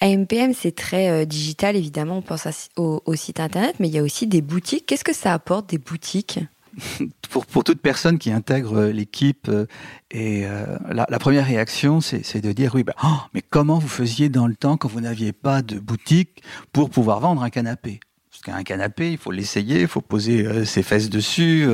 [0.00, 4.26] MPM, c'est très digital, évidemment, on pense au, site internet, mais il y a aussi
[4.26, 4.86] des boutiques.
[4.86, 6.38] Qu'est-ce que ça apporte, des boutiques?
[7.30, 9.66] pour, pour toute personne qui intègre euh, l'équipe, euh,
[10.10, 13.88] et euh, la, la, première réaction, c'est de dire oui, bah, oh, mais comment vous
[13.88, 18.00] faisiez dans le temps quand vous n'aviez pas de boutique pour pouvoir vendre un canapé?
[18.30, 21.68] Parce qu'un canapé, il faut l'essayer, il faut poser ses fesses dessus,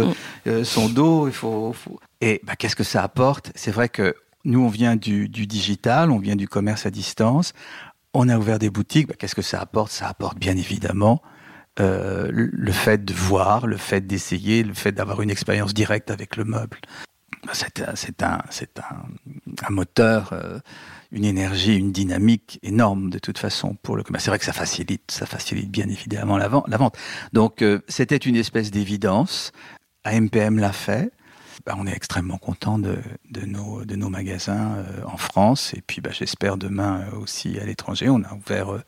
[0.47, 0.65] mm.
[0.65, 1.73] son dos, il faut.
[1.73, 2.01] faut...
[2.21, 3.53] Et bah, qu'est-ce que ça apporte?
[3.55, 7.53] C'est vrai que nous, on vient du, du, digital, on vient du commerce à distance.
[8.13, 9.07] On a ouvert des boutiques.
[9.07, 9.93] Bah, qu'est-ce que ça apporte?
[9.93, 11.23] Ça apporte bien évidemment
[11.81, 16.37] euh, le fait de voir, le fait d'essayer, le fait d'avoir une expérience directe avec
[16.37, 16.79] le meuble.
[17.53, 17.95] C'est un,
[18.27, 18.41] un,
[19.63, 20.59] un, moteur, euh,
[21.13, 24.25] une énergie, une dynamique énorme de toute façon pour le commerce.
[24.25, 26.67] C'est vrai que ça facilite, ça facilite bien évidemment la vente.
[27.33, 29.53] Donc euh, c'était une espèce d'évidence.
[30.05, 31.13] AMPM l'a fait.
[31.67, 32.99] Bah, on est extrêmement content de,
[33.47, 37.65] nos, de nos magasins euh, en France et puis bah, j'espère demain euh, aussi à
[37.65, 38.09] l'étranger.
[38.09, 38.83] On a ouvert,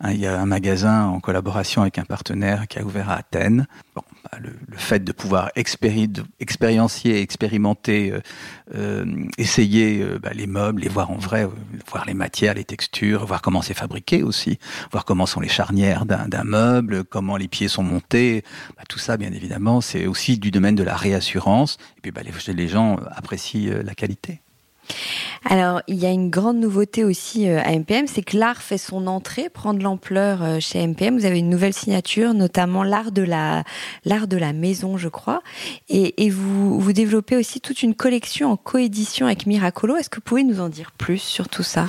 [0.00, 3.16] un, il y a un magasin en collaboration avec un partenaire qui a ouvert à
[3.16, 3.66] Athènes.
[3.94, 8.20] Bon, bah, le, fait de pouvoir expéri expériencier, expérimenter, euh,
[8.74, 9.04] euh,
[9.36, 11.46] essayer euh, les meubles, les voir en vrai,
[11.90, 14.58] voir les matières, les textures, voir comment c'est fabriqué aussi,
[14.90, 18.44] voir comment sont les charnières d'un meuble, comment les pieds sont montés.
[18.88, 21.76] Tout ça, bien évidemment, c'est aussi du domaine de la réassurance.
[22.04, 24.40] Et puis bah, les, les gens apprécient la qualité.
[25.46, 28.78] Alors, il y a une grande nouveauté aussi euh, à MPM, c'est que l'art fait
[28.78, 31.18] son entrée, prend de l'ampleur euh, chez MPM.
[31.18, 33.64] Vous avez une nouvelle signature, notamment l'art de la
[34.04, 35.42] l'art de la maison, je crois,
[35.88, 39.96] et, et, vous vous développez aussi toute une collection en coédition avec Miracolo.
[39.96, 41.88] Est-ce que vous pouvez nous en dire plus sur tout ça?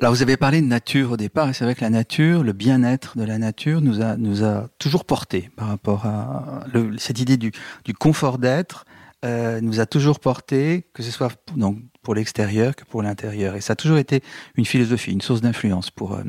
[0.00, 2.52] Alors vous avez parlé de nature au départ, et c'est vrai que la nature, le
[2.52, 7.18] bien-être de la nature nous a, nous a toujours porté par rapport à le, cette
[7.18, 7.50] idée du,
[7.84, 8.84] du confort d'être,
[9.24, 13.56] euh, nous a toujours porté, que ce soit donc, pour l'extérieur que pour l'intérieur.
[13.56, 14.22] Et ça a toujours été
[14.54, 16.22] une philosophie, une source d'influence pour, euh,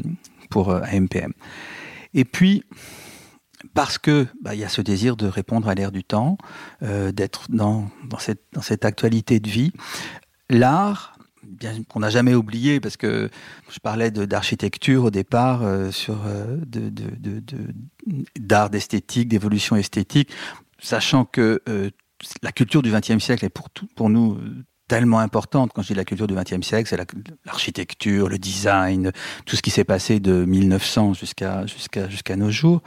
[0.50, 1.34] pour euh, AMPM.
[2.16, 2.64] Et puis,
[3.76, 6.38] parce que bah, il y a ce désir de répondre à l'ère du temps,
[6.82, 9.74] d'être dans, dans, cette, dans cette actualité de vie,
[10.50, 13.30] l'art, bien qu'on n'a jamais oublié, parce que
[13.70, 17.44] je parlais d'architecture au départ, sur euh, de, de, de,
[18.40, 20.32] d'art d'esthétique, d'évolution esthétique,
[20.80, 21.62] sachant que
[22.42, 23.50] la culture du XXe siècle est
[23.96, 24.38] pour, nous
[24.88, 25.72] tellement importante.
[25.74, 26.98] Quand je dis la culture du XXe siècle, c'est
[27.46, 29.12] l'architecture, le design,
[29.46, 32.82] tout ce qui s'est passé de 1900 jusqu'à nos jours.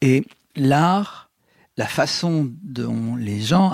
[0.00, 1.30] Et l'art,
[1.76, 3.72] la façon dont les gens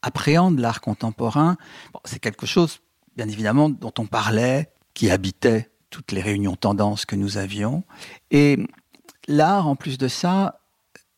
[0.00, 1.56] appréhendent l'art contemporain,
[2.04, 2.80] c'est quelque chose,
[3.16, 7.84] bien évidemment, dont on parlait, qui habitait toutes les réunions tendances que nous avions.
[8.30, 8.58] Et
[9.28, 10.61] l'art, en plus de ça,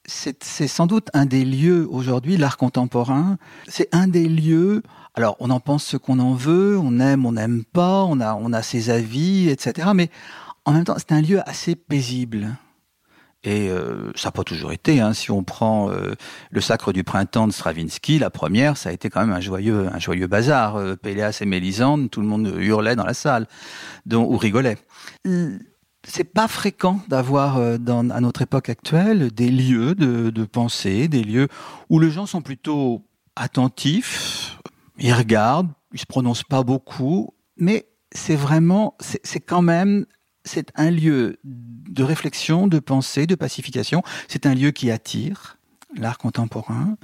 [0.06, 3.38] c'est sans doute un des lieux aujourd'hui, l'art contemporain,
[3.68, 4.82] c'est un des lieux,
[5.14, 8.34] alors on en pense ce qu'on en veut, on aime, on n'aime pas, on a,
[8.34, 9.88] on a ses avis, etc.
[9.94, 10.10] Mais
[10.64, 12.56] en même temps, c'est un lieu assez paisible.
[13.44, 15.00] Et euh, ça n'a pas toujours été.
[15.00, 15.12] Hein.
[15.12, 16.14] Si on prend euh,
[16.50, 19.86] le Sacre du printemps de Stravinsky, la première, ça a été quand même un joyeux,
[19.92, 20.76] un joyeux bazar.
[20.76, 23.46] Euh, Péléas et Mélisande, tout le monde hurlait dans la salle,
[24.06, 24.78] dont, ou rigolait
[26.06, 31.22] c'est pas fréquent d'avoir euh, à notre époque actuelle des lieux de, de, pensée, des
[31.22, 31.48] lieux
[31.88, 33.02] où les gens sont plutôt
[33.36, 34.58] attentifs,
[34.98, 40.06] ils regardent, ils se prononcent pas beaucoup, mais c'est vraiment, c'est quand même,
[40.44, 44.02] c'est un lieu de réflexion, de pensée, de pacification.
[44.28, 45.58] C'est un lieu qui attire
[45.96, 46.96] l'art contemporain,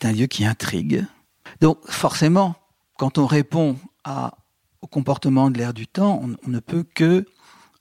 [0.00, 1.04] c'est un lieu qui intrigue.
[1.60, 2.54] Donc forcément,
[2.98, 4.38] quand on répond à,
[4.80, 7.26] au comportement de l'ère du temps, on, on ne peut que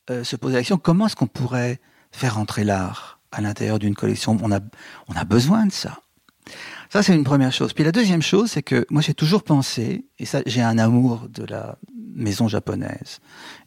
[0.10, 1.80] euh, se poser la question comment est-ce qu'on pourrait
[2.12, 4.38] faire entrer l'art à l'intérieur d'une collection?
[4.42, 4.60] On a,
[5.08, 6.00] on a besoin de ça.
[6.90, 7.74] Ça, c'est une première chose.
[7.74, 11.28] Puis la deuxième chose, c'est que moi, j'ai toujours pensé, et ça, j'ai un amour
[11.30, 11.78] de la
[12.16, 13.20] maison japonaise,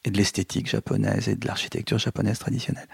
[0.04, 2.86] et de l'esthétique japonaise, et de l'architecture japonaise traditionnelle.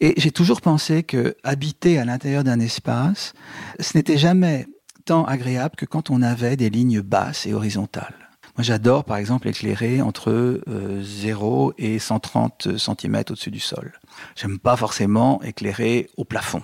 [0.00, 3.34] Et j'ai toujours pensé que habiter à l'intérieur d'un espace,
[3.78, 4.66] ce n'était jamais
[5.04, 8.25] tant agréable que quand on avait des lignes basses et horizontales.
[8.56, 13.92] Moi, j'adore, par exemple, éclairer entre euh, 0 et 130 cm au-dessus du sol.
[14.34, 16.62] J'aime pas forcément éclairer au plafond.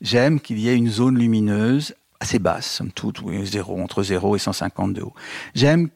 [0.00, 4.36] J'aime qu'il y ait une zone lumineuse assez basse, somme toute, oui, 0, entre 0
[4.36, 5.14] et 150 de haut.
[5.54, 5.88] J'aime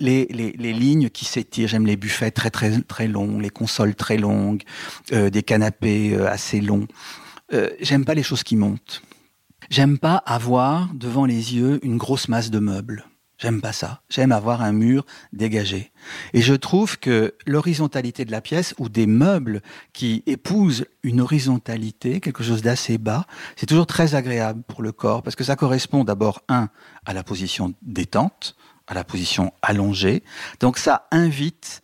[0.00, 4.16] les, les, lignes qui s'étirent, j'aime les buffets très très très longs, les consoles très
[4.16, 4.62] longues,
[5.12, 6.86] euh, des canapés euh, assez longs.
[7.52, 9.02] Euh, j'aime pas les choses qui montent.
[9.70, 13.04] J'aime pas avoir devant les yeux une grosse masse de meubles.
[13.38, 14.00] J'aime pas ça.
[14.08, 15.92] J'aime avoir un mur dégagé.
[16.34, 19.60] Et je trouve que l'horizontalité de la pièce ou des meubles
[19.92, 25.22] qui épousent une horizontalité, quelque chose d'assez bas, c'est toujours très agréable pour le corps
[25.22, 26.68] parce que ça correspond d'abord, un,
[27.06, 30.22] à la position détente, à la position allongée.
[30.60, 31.82] Donc ça invite,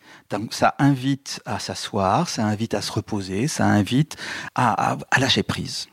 [0.50, 4.16] ça invite à s'asseoir, ça invite à se reposer, ça invite
[4.54, 5.88] à lâcher prise.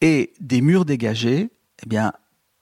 [0.00, 1.50] Et des murs dégagés,
[1.82, 2.12] eh bien,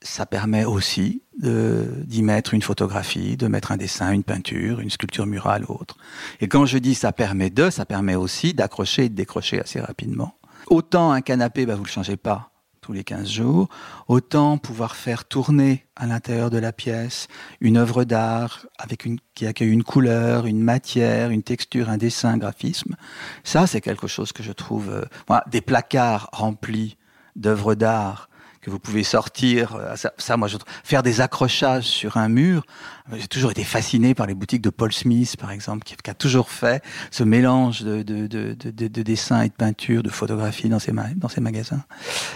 [0.03, 5.27] ça permet aussi d'y mettre une photographie, de mettre un dessin, une peinture, une sculpture
[5.27, 5.97] murale ou autre.
[6.41, 9.81] Et quand je dis ça permet de, ça permet aussi d'accrocher et de décrocher assez
[9.81, 10.35] rapidement.
[10.67, 12.51] Autant un canapé, bah, vous le changez pas
[12.81, 13.69] tous les 15 jours,
[14.07, 17.29] autant pouvoir faire tourner à l'intérieur de la pièce
[17.61, 22.39] une œuvre d'art avec qui accueille une couleur, une matière, une texture, un dessin, un
[22.39, 22.97] graphisme.
[23.45, 26.97] Ça, c'est quelque chose que je trouve, euh, des placards remplis
[27.37, 28.29] d'œuvres d'art
[28.61, 29.77] que vous pouvez sortir.
[29.77, 32.65] Euh, ça, moi, je, faire des accrochages sur un mur.
[33.13, 36.51] J'ai toujours été fasciné par les boutiques de Paul Smith, par exemple, qui, a toujours
[36.51, 40.93] fait ce mélange de, de, de, de, dessins et de peintures, de photographies dans ses,
[41.17, 41.85] dans ses magasins.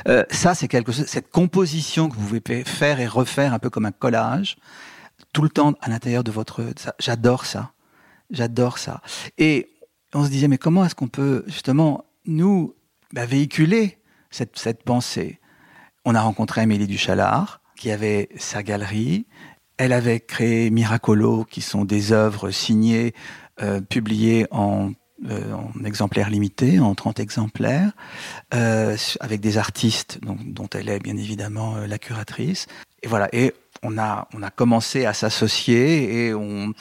[0.09, 3.71] Euh, ça, c'est quelque chose, cette composition que vous pouvez faire et refaire un peu
[3.71, 4.57] comme un collage,
[5.33, 6.65] tout le temps à l'intérieur de votre...
[6.99, 7.73] J'adore ça.
[8.31, 9.03] J'adore ça.
[9.39, 9.69] Et
[10.15, 12.75] on se disait, mais comment est-ce qu'on peut justement, nous,
[13.13, 13.99] bah, véhiculer
[14.31, 15.39] cette, cette pensée?
[16.05, 19.27] On a rencontré Amélie Duchalard, qui avait sa galerie.
[19.77, 23.15] Elle avait créé Miracolo, qui sont des œuvres signées,
[23.61, 24.93] euh, publiées en,
[25.31, 27.93] euh, en, exemplaires limités, en 30 exemplaires,
[28.55, 32.67] euh, avec des artistes dont, elle est bien évidemment euh, la curatrice.
[33.03, 33.53] Et voilà, et
[33.85, 36.73] on a, on a commencé à s'associer et on,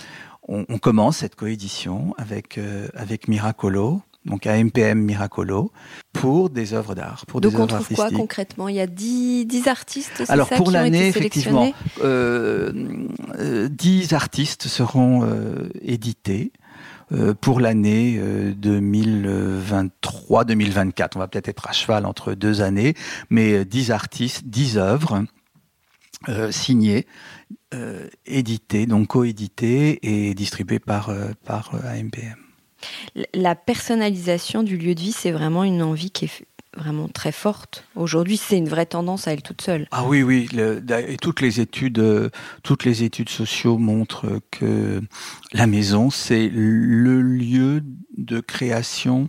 [0.48, 5.72] on, on, commence cette coédition avec, euh, avec Miracolo, donc à MPM Miracolo,
[6.14, 7.98] pour des œuvres d'art, pour donc des œuvres artistiques.
[7.98, 8.68] Donc on trouve quoi concrètement?
[8.68, 12.72] Il y a 10, 10 artistes, Alors ça, pour l'année, effectivement, euh,
[13.40, 16.52] euh, 10 artistes seront euh, édités.
[17.14, 18.18] Euh, pour l'année
[18.62, 21.10] 2023-2024.
[21.16, 22.94] On va peut-être être à cheval entre deux années,
[23.30, 25.26] mais 10 artistes, 10 œuvres
[26.30, 27.08] euh, signées,
[27.74, 32.36] euh, éditées, donc coéditées et distribuées par, euh, par AMPM.
[33.34, 36.46] La personnalisation du lieu de vie, c'est vraiment une envie qui est
[36.78, 37.86] vraiment très forte.
[37.96, 39.88] Aujourd'hui, c'est une vraie tendance à elle toute seule.
[39.92, 40.48] Ah oui, oui.
[41.08, 42.32] Et toutes les études,
[42.64, 45.02] toutes les études sociaux montrent que
[45.52, 47.84] la maison, c'est le lieu
[48.18, 49.28] de création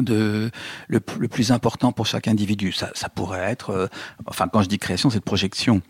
[0.00, 0.50] de
[0.88, 2.72] le, plus important pour chaque individu.
[2.72, 3.86] Ça, ça pourrait être, euh,
[4.26, 5.82] enfin, quand je dis création, c'est de projection.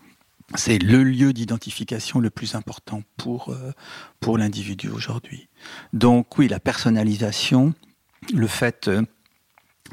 [0.55, 3.73] C'est le lieu d'identification le plus important pour euh,
[4.19, 5.49] pour l'individu aujourd'hui.
[5.91, 7.73] Donc oui, la personnalisation,
[8.33, 9.03] le fait euh,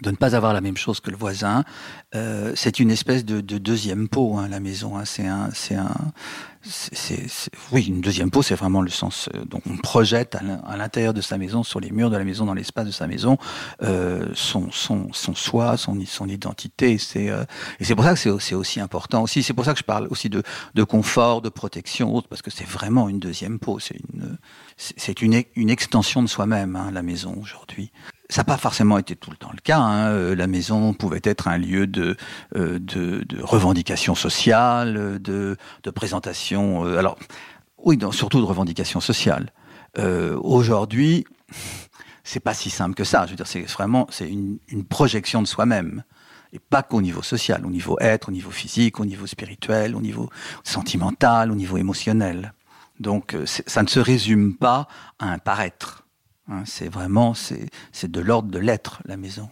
[0.02, 1.64] de ne pas avoir la même chose que le voisin,
[2.14, 4.96] euh, c'est une espèce de, de deuxième peau, hein, la maison.
[4.96, 5.94] Hein, c'est un, c'est un,
[6.66, 9.28] c'est, oui, une deuxième peau, c'est vraiment le sens.
[9.34, 12.46] Euh, donc on projette à l'intérieur de sa maison, sur les murs de la maison,
[12.46, 13.36] dans l'espace de sa maison,
[13.82, 16.98] euh, son, son, son soi, son, son identité.
[16.98, 17.44] C'est, euh,
[17.80, 19.22] et c'est pour ça que c'est, aussi important.
[19.22, 20.42] Aussi, c'est pour ça que je parle aussi de,
[20.74, 23.78] de confort, de protection, parce que c'est vraiment une deuxième peau.
[23.78, 24.38] C'est une,
[24.76, 27.92] c'est une, une extension de soi-même, hein, la maison aujourd'hui.
[28.30, 29.78] Ça n'a pas forcément été tout le temps le cas.
[29.78, 30.08] Hein.
[30.08, 32.16] Euh, la maison pouvait être un lieu de,
[32.56, 36.86] euh, de, de revendication sociale, de, de présentation.
[36.86, 37.18] Euh, alors,
[37.78, 39.52] oui, surtout de revendication sociale.
[39.98, 41.26] Euh, Aujourd'hui,
[42.22, 43.26] c'est pas si simple que ça.
[43.26, 46.02] Je veux dire, c'est vraiment c'est une, une projection de soi-même
[46.54, 50.00] et pas qu'au niveau social, au niveau être, au niveau physique, au niveau spirituel, au
[50.00, 50.30] niveau
[50.62, 52.54] sentimental, au niveau émotionnel.
[53.00, 54.86] Donc, ça ne se résume pas
[55.18, 56.03] à un paraître.
[56.48, 59.48] Hein, c'est vraiment, c'est de l'ordre de l'être, la maison.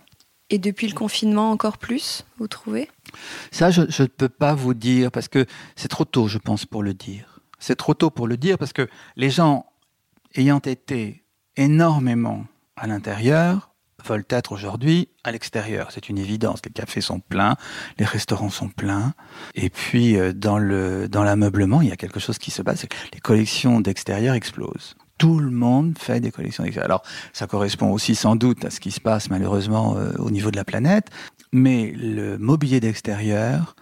[0.50, 2.90] Et depuis le confinement, encore plus, vous trouvez?
[3.50, 6.82] Ça, je ne peux pas vous dire, parce que c'est trop tôt, je pense, pour
[6.82, 7.40] le dire.
[7.58, 9.64] C'est trop tôt pour le dire, parce que les gens
[10.34, 11.24] ayant été
[11.56, 12.44] énormément
[12.76, 13.70] à l'intérieur
[14.04, 15.90] veulent être aujourd'hui à l'extérieur.
[15.92, 16.60] C'est une évidence.
[16.64, 17.56] Les cafés sont pleins,
[17.98, 19.14] les restaurants sont pleins.
[19.54, 22.84] Et puis, euh, dans le dans l'ameublement, il y a quelque chose qui se passe.
[23.12, 26.90] Les collections d'extérieur explosent tout le monde fait des collections d'extérieur.
[26.90, 30.50] Alors, ça correspond aussi sans doute à ce qui se passe malheureusement euh, au niveau
[30.50, 31.10] de la planète,
[31.52, 33.76] mais le mobilier d'extérieur,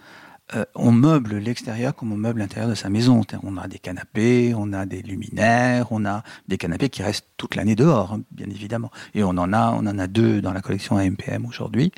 [0.55, 3.21] euh, on meuble l'extérieur comme on meuble l'intérieur de sa maison.
[3.43, 7.55] On a des canapés, on a des luminaires, on a des canapés qui restent toute
[7.55, 8.91] l'année dehors, hein, bien évidemment.
[9.13, 11.91] Et on en a, on en a deux dans la collection AMPM aujourd'hui.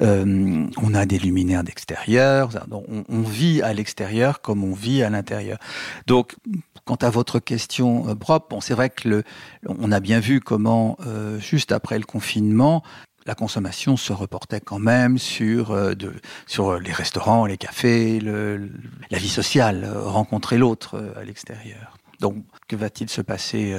[0.00, 2.50] Euh, on a des luminaires d'extérieur.
[2.70, 5.58] On, on vit à l'extérieur comme on vit à l'intérieur.
[6.06, 6.36] Donc,
[6.84, 9.22] quant à votre question euh, propre, bon, c'est vrai que le,
[9.66, 12.82] on a bien vu comment, euh, juste après le confinement,
[13.26, 16.12] la consommation se reportait quand même sur, euh, de,
[16.46, 18.70] sur les restaurants, les cafés, le,
[19.10, 21.98] la vie sociale, euh, rencontrer l'autre euh, à l'extérieur.
[22.20, 22.36] Donc,
[22.68, 23.74] que va-t-il se passer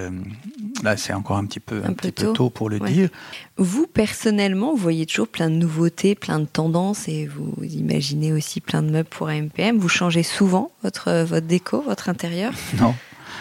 [0.83, 2.33] Là, c'est encore un petit peu, un, un petit peu tôt.
[2.33, 2.91] tôt pour le ouais.
[2.91, 3.09] dire.
[3.55, 8.59] Vous, personnellement, vous voyez toujours plein de nouveautés, plein de tendances et vous imaginez aussi
[8.59, 9.77] plein de meubles pour AMPM.
[9.77, 12.51] Vous changez souvent votre, votre déco, votre intérieur?
[12.77, 12.93] Non.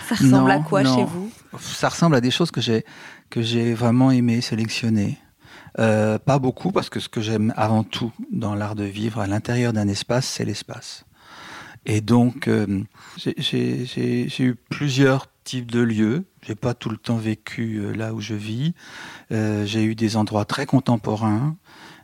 [0.08, 0.96] Ça ressemble non, à quoi non.
[0.96, 1.32] chez vous?
[1.60, 2.84] Ça ressemble à des choses que j'ai
[3.30, 5.18] que j'ai vraiment aimé sélectionner.
[5.78, 9.26] Euh, pas beaucoup, parce que ce que j'aime avant tout dans l'art de vivre à
[9.26, 11.04] l'intérieur d'un espace, c'est l'espace.
[11.86, 12.82] Et donc, euh,
[13.16, 16.24] j'ai eu plusieurs types de lieux.
[16.42, 18.74] J'ai pas tout le temps vécu euh, là où je vis.
[19.30, 21.56] J'ai eu des endroits très contemporains.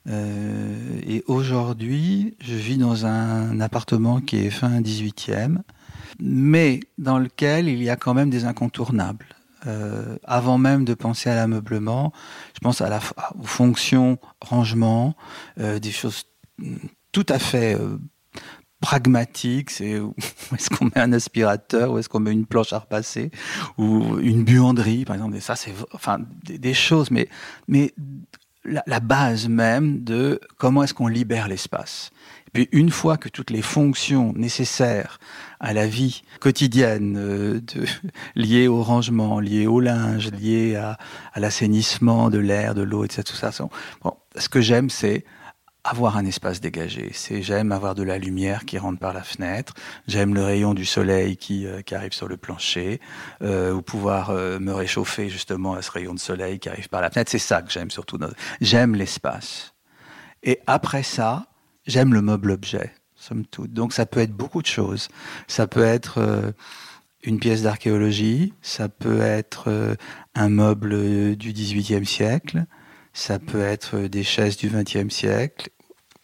[0.06, 5.58] Et aujourd'hui, je vis dans un appartement qui est fin 18e,
[6.18, 9.26] mais dans lequel il y a quand même des incontournables.
[9.66, 12.12] Euh, avant même de penser à l'ameublement,
[12.54, 15.16] je pense aux fonctions rangement,
[15.58, 16.24] euh, des choses
[17.10, 17.98] tout à fait euh,
[18.80, 20.14] pragmatique, c'est où
[20.54, 23.30] est-ce qu'on met un aspirateur, où est-ce qu'on met une planche à repasser,
[23.78, 25.40] ou une buanderie, par exemple.
[25.40, 27.28] Ça, c'est enfin des, choses, mais,
[28.64, 32.10] la, base même de comment est-ce qu'on libère l'espace.
[32.58, 35.20] Puis une fois que toutes les fonctions nécessaires
[35.60, 37.60] à la vie quotidienne, euh,
[38.34, 40.98] liées au rangement, liées au linge, liées à,
[41.36, 43.22] l'assainissement de l'air, de l'eau, etc.
[43.24, 43.70] Tout ça, sont,
[44.02, 45.24] bon, ce que j'aime, c'est
[45.84, 47.12] avoir un espace dégagé.
[47.14, 49.74] C'est j'aime avoir de la lumière qui rentre par la fenêtre.
[50.08, 53.00] J'aime le rayon du soleil qui, euh, arrive sur le plancher,
[53.40, 57.10] euh, ou pouvoir me réchauffer justement à ce rayon de soleil qui arrive par la
[57.10, 57.30] fenêtre.
[57.30, 58.18] C'est ça que j'aime surtout.
[58.60, 59.74] J'aime l'espace.
[60.42, 61.47] Et après ça,
[61.88, 63.72] j'aime le meuble objet, somme toute.
[63.72, 65.08] Donc ça peut être beaucoup de choses.
[65.48, 66.52] Ça peut être euh,
[67.24, 69.96] une pièce d'archéologie, ça peut être
[70.36, 72.64] un meuble du XVIIIe siècle,
[73.12, 75.70] ça peut être des chaises du XXe siècle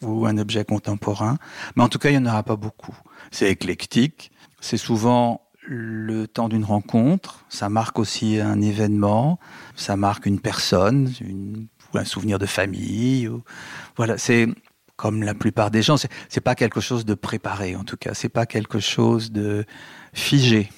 [0.02, 1.38] ou un objet contemporain.
[1.76, 2.96] Mais en tout cas, il n'y en aura pas beaucoup.
[3.30, 4.30] C'est éclectique.
[4.60, 7.44] C'est souvent le temps d'une rencontre.
[7.48, 9.38] Ça marque aussi un événement.
[9.76, 13.30] Ça marque une personne, ou un souvenir de famille.
[13.96, 14.48] Voilà, c'est
[14.96, 15.96] comme la plupart des gens.
[16.28, 18.14] C'est pas quelque chose de préparé, en tout cas.
[18.14, 19.64] C'est pas quelque chose de
[20.12, 20.70] figé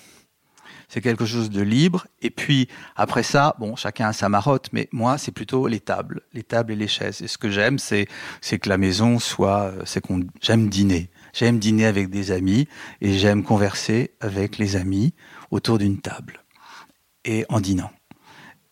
[0.88, 2.06] c'est quelque chose de libre.
[2.20, 6.22] Et puis après ça, bon, chacun a sa marotte, mais moi, c'est plutôt les tables,
[6.32, 7.22] les tables et les chaises.
[7.22, 8.06] Et ce que j'aime, c'est
[8.40, 12.68] c'est que la maison soit, c'est qu'on j'aime dîner, j'aime dîner avec des amis
[13.00, 15.14] et j'aime converser avec les amis
[15.50, 16.44] autour d'une table
[17.24, 17.90] et en dînant.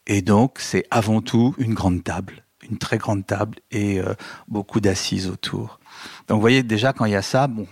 [0.07, 4.15] Et donc, c'est avant tout une grande table, une très grande table et euh,
[4.49, 5.79] beaucoup d'assises autour.
[6.29, 7.67] Donc, vous voyez déjà quand il y a ça, bon,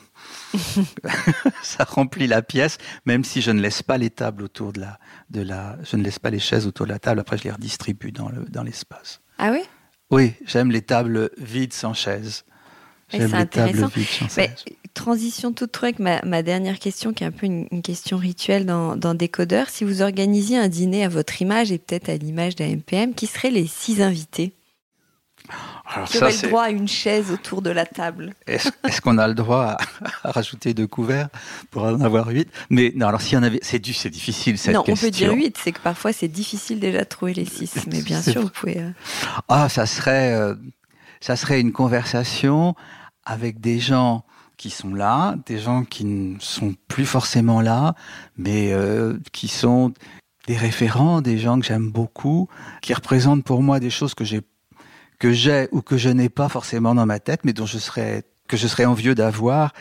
[1.63, 4.99] ça remplit la pièce, même si je ne laisse pas les tables autour de la,
[5.31, 7.21] de la, je ne laisse pas les chaises autour de la table.
[7.21, 9.21] Après, je les redistribue dans le, dans l'espace.
[9.39, 9.63] Ah oui?
[10.11, 12.45] Oui, j'aime les tables vides sans chaises.
[13.09, 14.65] J'aime les tables vides sans chaises.
[14.95, 18.95] Transition toute avec ma, ma, dernière question, qui est un peu une, question rituelle dans,
[18.95, 19.71] dans Décodeur.
[19.71, 23.27] Si vous organisiez un dîner à votre image et peut-être à l'image d'un MPM, qui
[23.27, 24.53] seraient les six invités?
[25.87, 29.29] Alors qui aurait le droit à une chaise autour de la table Est-ce qu'on a
[29.29, 29.77] le droit
[30.25, 31.29] à, rajouter deux couverts
[31.71, 32.49] pour en avoir huit?
[32.71, 35.07] Mais non, alors s'il y en avait, c'est du, c'est difficile cette non, question.
[35.07, 38.03] on peut dire huit, c'est que parfois c'est difficile déjà de trouver les six, mais
[38.03, 38.79] bien sûr vous pouvez.
[38.79, 38.91] Euh,
[39.49, 40.55] ah, ça serait, euh,
[41.21, 42.75] ça serait une conversation
[43.25, 44.25] avec des gens
[44.57, 47.95] qui sont là, des gens qui ne sont plus forcément là,
[48.37, 49.93] mais euh, qui sont
[50.47, 52.49] des référents, des gens que j'aime beaucoup,
[52.81, 54.41] qui représentent pour moi des choses que j'ai
[55.23, 58.25] que j'ai ou que je n'ai pas forcément dans ma tête, mais dont je serais
[58.49, 59.73] que je serais envieux d'avoir.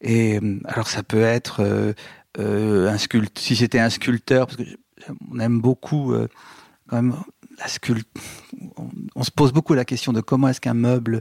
[0.00, 1.92] Et euh, alors ça peut être euh,
[2.38, 4.62] euh, un sculpteur, si c'était un sculpteur, parce que
[5.30, 6.14] on aime beaucoup
[6.88, 7.14] quand même
[7.58, 8.22] la sculpture.
[9.14, 11.20] On, se pose beaucoup la question de comment est-ce qu'un meuble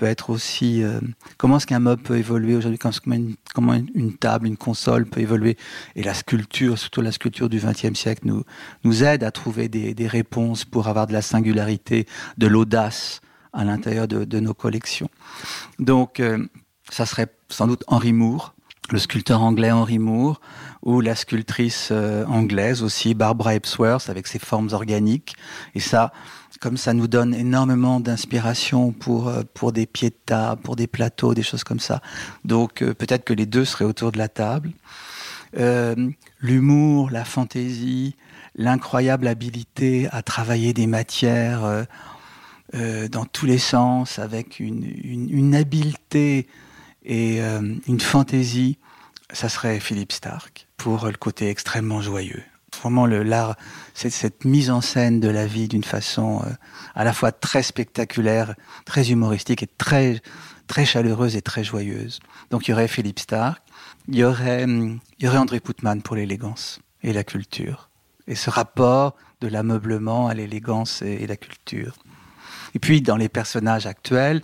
[0.00, 0.98] peut être aussi euh,
[1.36, 5.20] comment est-ce qu'un meuble peut évoluer aujourd'hui comment, une, comment une, table une console peut
[5.20, 5.58] évoluer
[5.94, 8.22] et la sculpture surtout la sculpture du XXe siècle
[8.82, 12.06] nous aide à trouver des, réponses pour avoir de la singularité
[12.38, 13.20] de l'audace
[13.52, 15.10] à l'intérieur de, nos collections.
[15.78, 16.48] Donc euh,
[16.88, 18.54] ça serait sans doute Henri Moore
[18.90, 20.40] le sculpteur anglais Henry Moore
[20.82, 25.36] ou la sculptrice euh, anglaise aussi Barbara Epsworth avec ses formes organiques.
[25.74, 26.12] Et ça
[26.58, 30.86] comme ça nous donne énormément d'inspiration pour euh, pour des pieds de table, pour des
[30.86, 32.00] plateaux, des choses comme ça.
[32.44, 34.72] Donc euh, peut-être que les deux seraient autour de la table.
[35.56, 38.16] Euh, L'humour, la fantaisie,
[38.54, 41.86] l'incroyable habilité à travailler des matières
[42.72, 46.46] dans tous les sens, avec une, habileté
[47.04, 48.78] et une fantaisie,
[49.32, 52.42] ça serait Philippe Stark pour le côté extrêmement joyeux
[52.76, 53.56] vraiment l'art,
[53.94, 56.50] c'est cette mise en scène de la vie d'une façon euh,
[56.94, 58.54] à la fois très spectaculaire,
[58.84, 60.20] très humoristique et très
[60.66, 62.20] très chaleureuse et très joyeuse.
[62.50, 63.60] Donc il y aurait Philippe Stark,
[64.08, 67.90] il y aurait il y aurait André Poutman pour l'élégance et la culture
[68.26, 71.96] et ce rapport de l'ameublement à l'élégance et, et la culture.
[72.74, 74.42] Et puis dans les personnages actuels,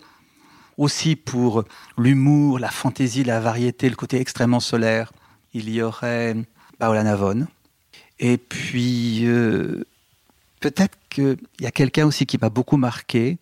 [0.76, 1.64] aussi pour
[1.96, 5.12] l'humour, la fantaisie, la variété, le côté extrêmement solaire,
[5.54, 6.36] il y aurait
[6.78, 7.46] Paola Navone
[8.18, 9.84] Et puis, euh,
[10.60, 13.38] peut-être qu'il y a quelqu'un aussi qui m'a beaucoup marqué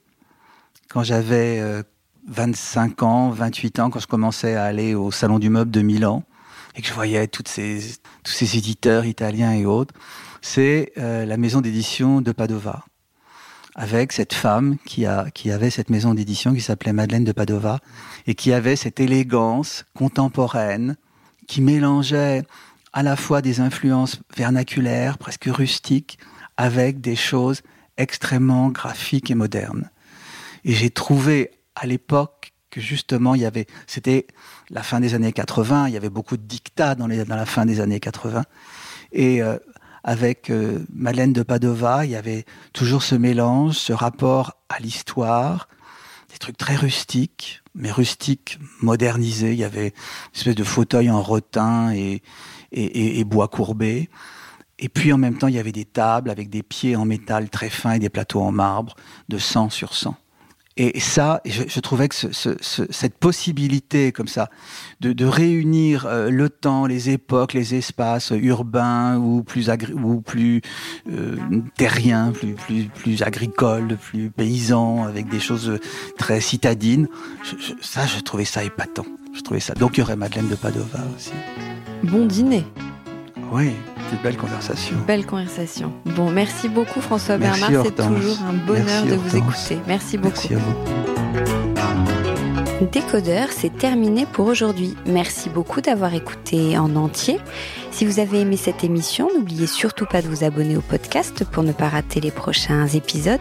[0.88, 1.82] quand j'avais euh,
[2.28, 6.24] 25 ans, 28 ans, quand je commençais à aller au Salon du Meuble de Milan
[6.74, 9.94] et que je voyais tous ces éditeurs italiens et autres.
[10.42, 12.84] C'est euh, la maison d'édition de Padova
[13.74, 17.80] avec cette femme qui avait cette maison d'édition qui s'appelait Madeleine de Padova
[18.26, 20.96] et qui avait cette élégance contemporaine
[21.48, 22.44] qui mélangeait
[22.94, 26.18] à la fois des influences vernaculaires, presque rustiques,
[26.56, 27.62] avec des choses
[27.96, 29.90] extrêmement graphiques et modernes.
[30.64, 34.28] Et j'ai trouvé à l'époque que justement il y avait, c'était
[34.70, 37.80] la fin des années 80, il y avait beaucoup de dictats dans, la fin des
[37.80, 38.44] années 80.
[39.10, 39.58] Et euh,
[40.04, 45.68] avec euh, Madeleine de Padova, il y avait toujours ce mélange, ce rapport à l'histoire,
[46.30, 49.52] des trucs très rustiques, mais rustiques modernisés.
[49.52, 52.22] Il y avait une espèce de fauteuil en rotin et,
[52.74, 54.10] et, bois courbé.
[54.78, 57.48] Et puis en même temps, il y avait des tables avec des pieds en métal
[57.48, 58.96] très fins et des plateaux en marbre
[59.28, 60.16] de 100 sur 100.
[60.76, 64.50] Et ça, je, trouvais que ce, ce, cette possibilité comme ça
[65.00, 70.62] de, réunir euh, le temps, les époques, les espaces urbains ou plus ou plus
[71.08, 71.36] euh,
[71.76, 75.78] terriens, plus, plus plus agricoles, plus paysans, avec des choses
[76.18, 77.06] très citadines,
[77.80, 79.06] ça, je trouvais ça épatant.
[79.34, 79.74] Je trouvais ça.
[79.74, 81.32] Donc il y aurait Madeleine de Padova aussi.
[82.04, 82.64] Bon dîner.
[83.52, 83.72] Oui,
[84.08, 84.96] c'est une belle conversation.
[85.06, 85.92] Belle conversation.
[86.04, 87.70] Bon, merci beaucoup François Bernard.
[87.84, 89.78] C'est toujours un bonheur merci de vous écouter.
[89.86, 90.34] Merci beaucoup.
[90.50, 90.74] Merci à vous.
[92.92, 94.96] Décodeur, c'est terminé pour aujourd'hui.
[95.06, 97.38] Merci beaucoup d'avoir écouté en entier.
[97.90, 101.62] Si vous avez aimé cette émission, n'oubliez surtout pas de vous abonner au podcast pour
[101.62, 103.40] ne pas rater les prochains épisodes.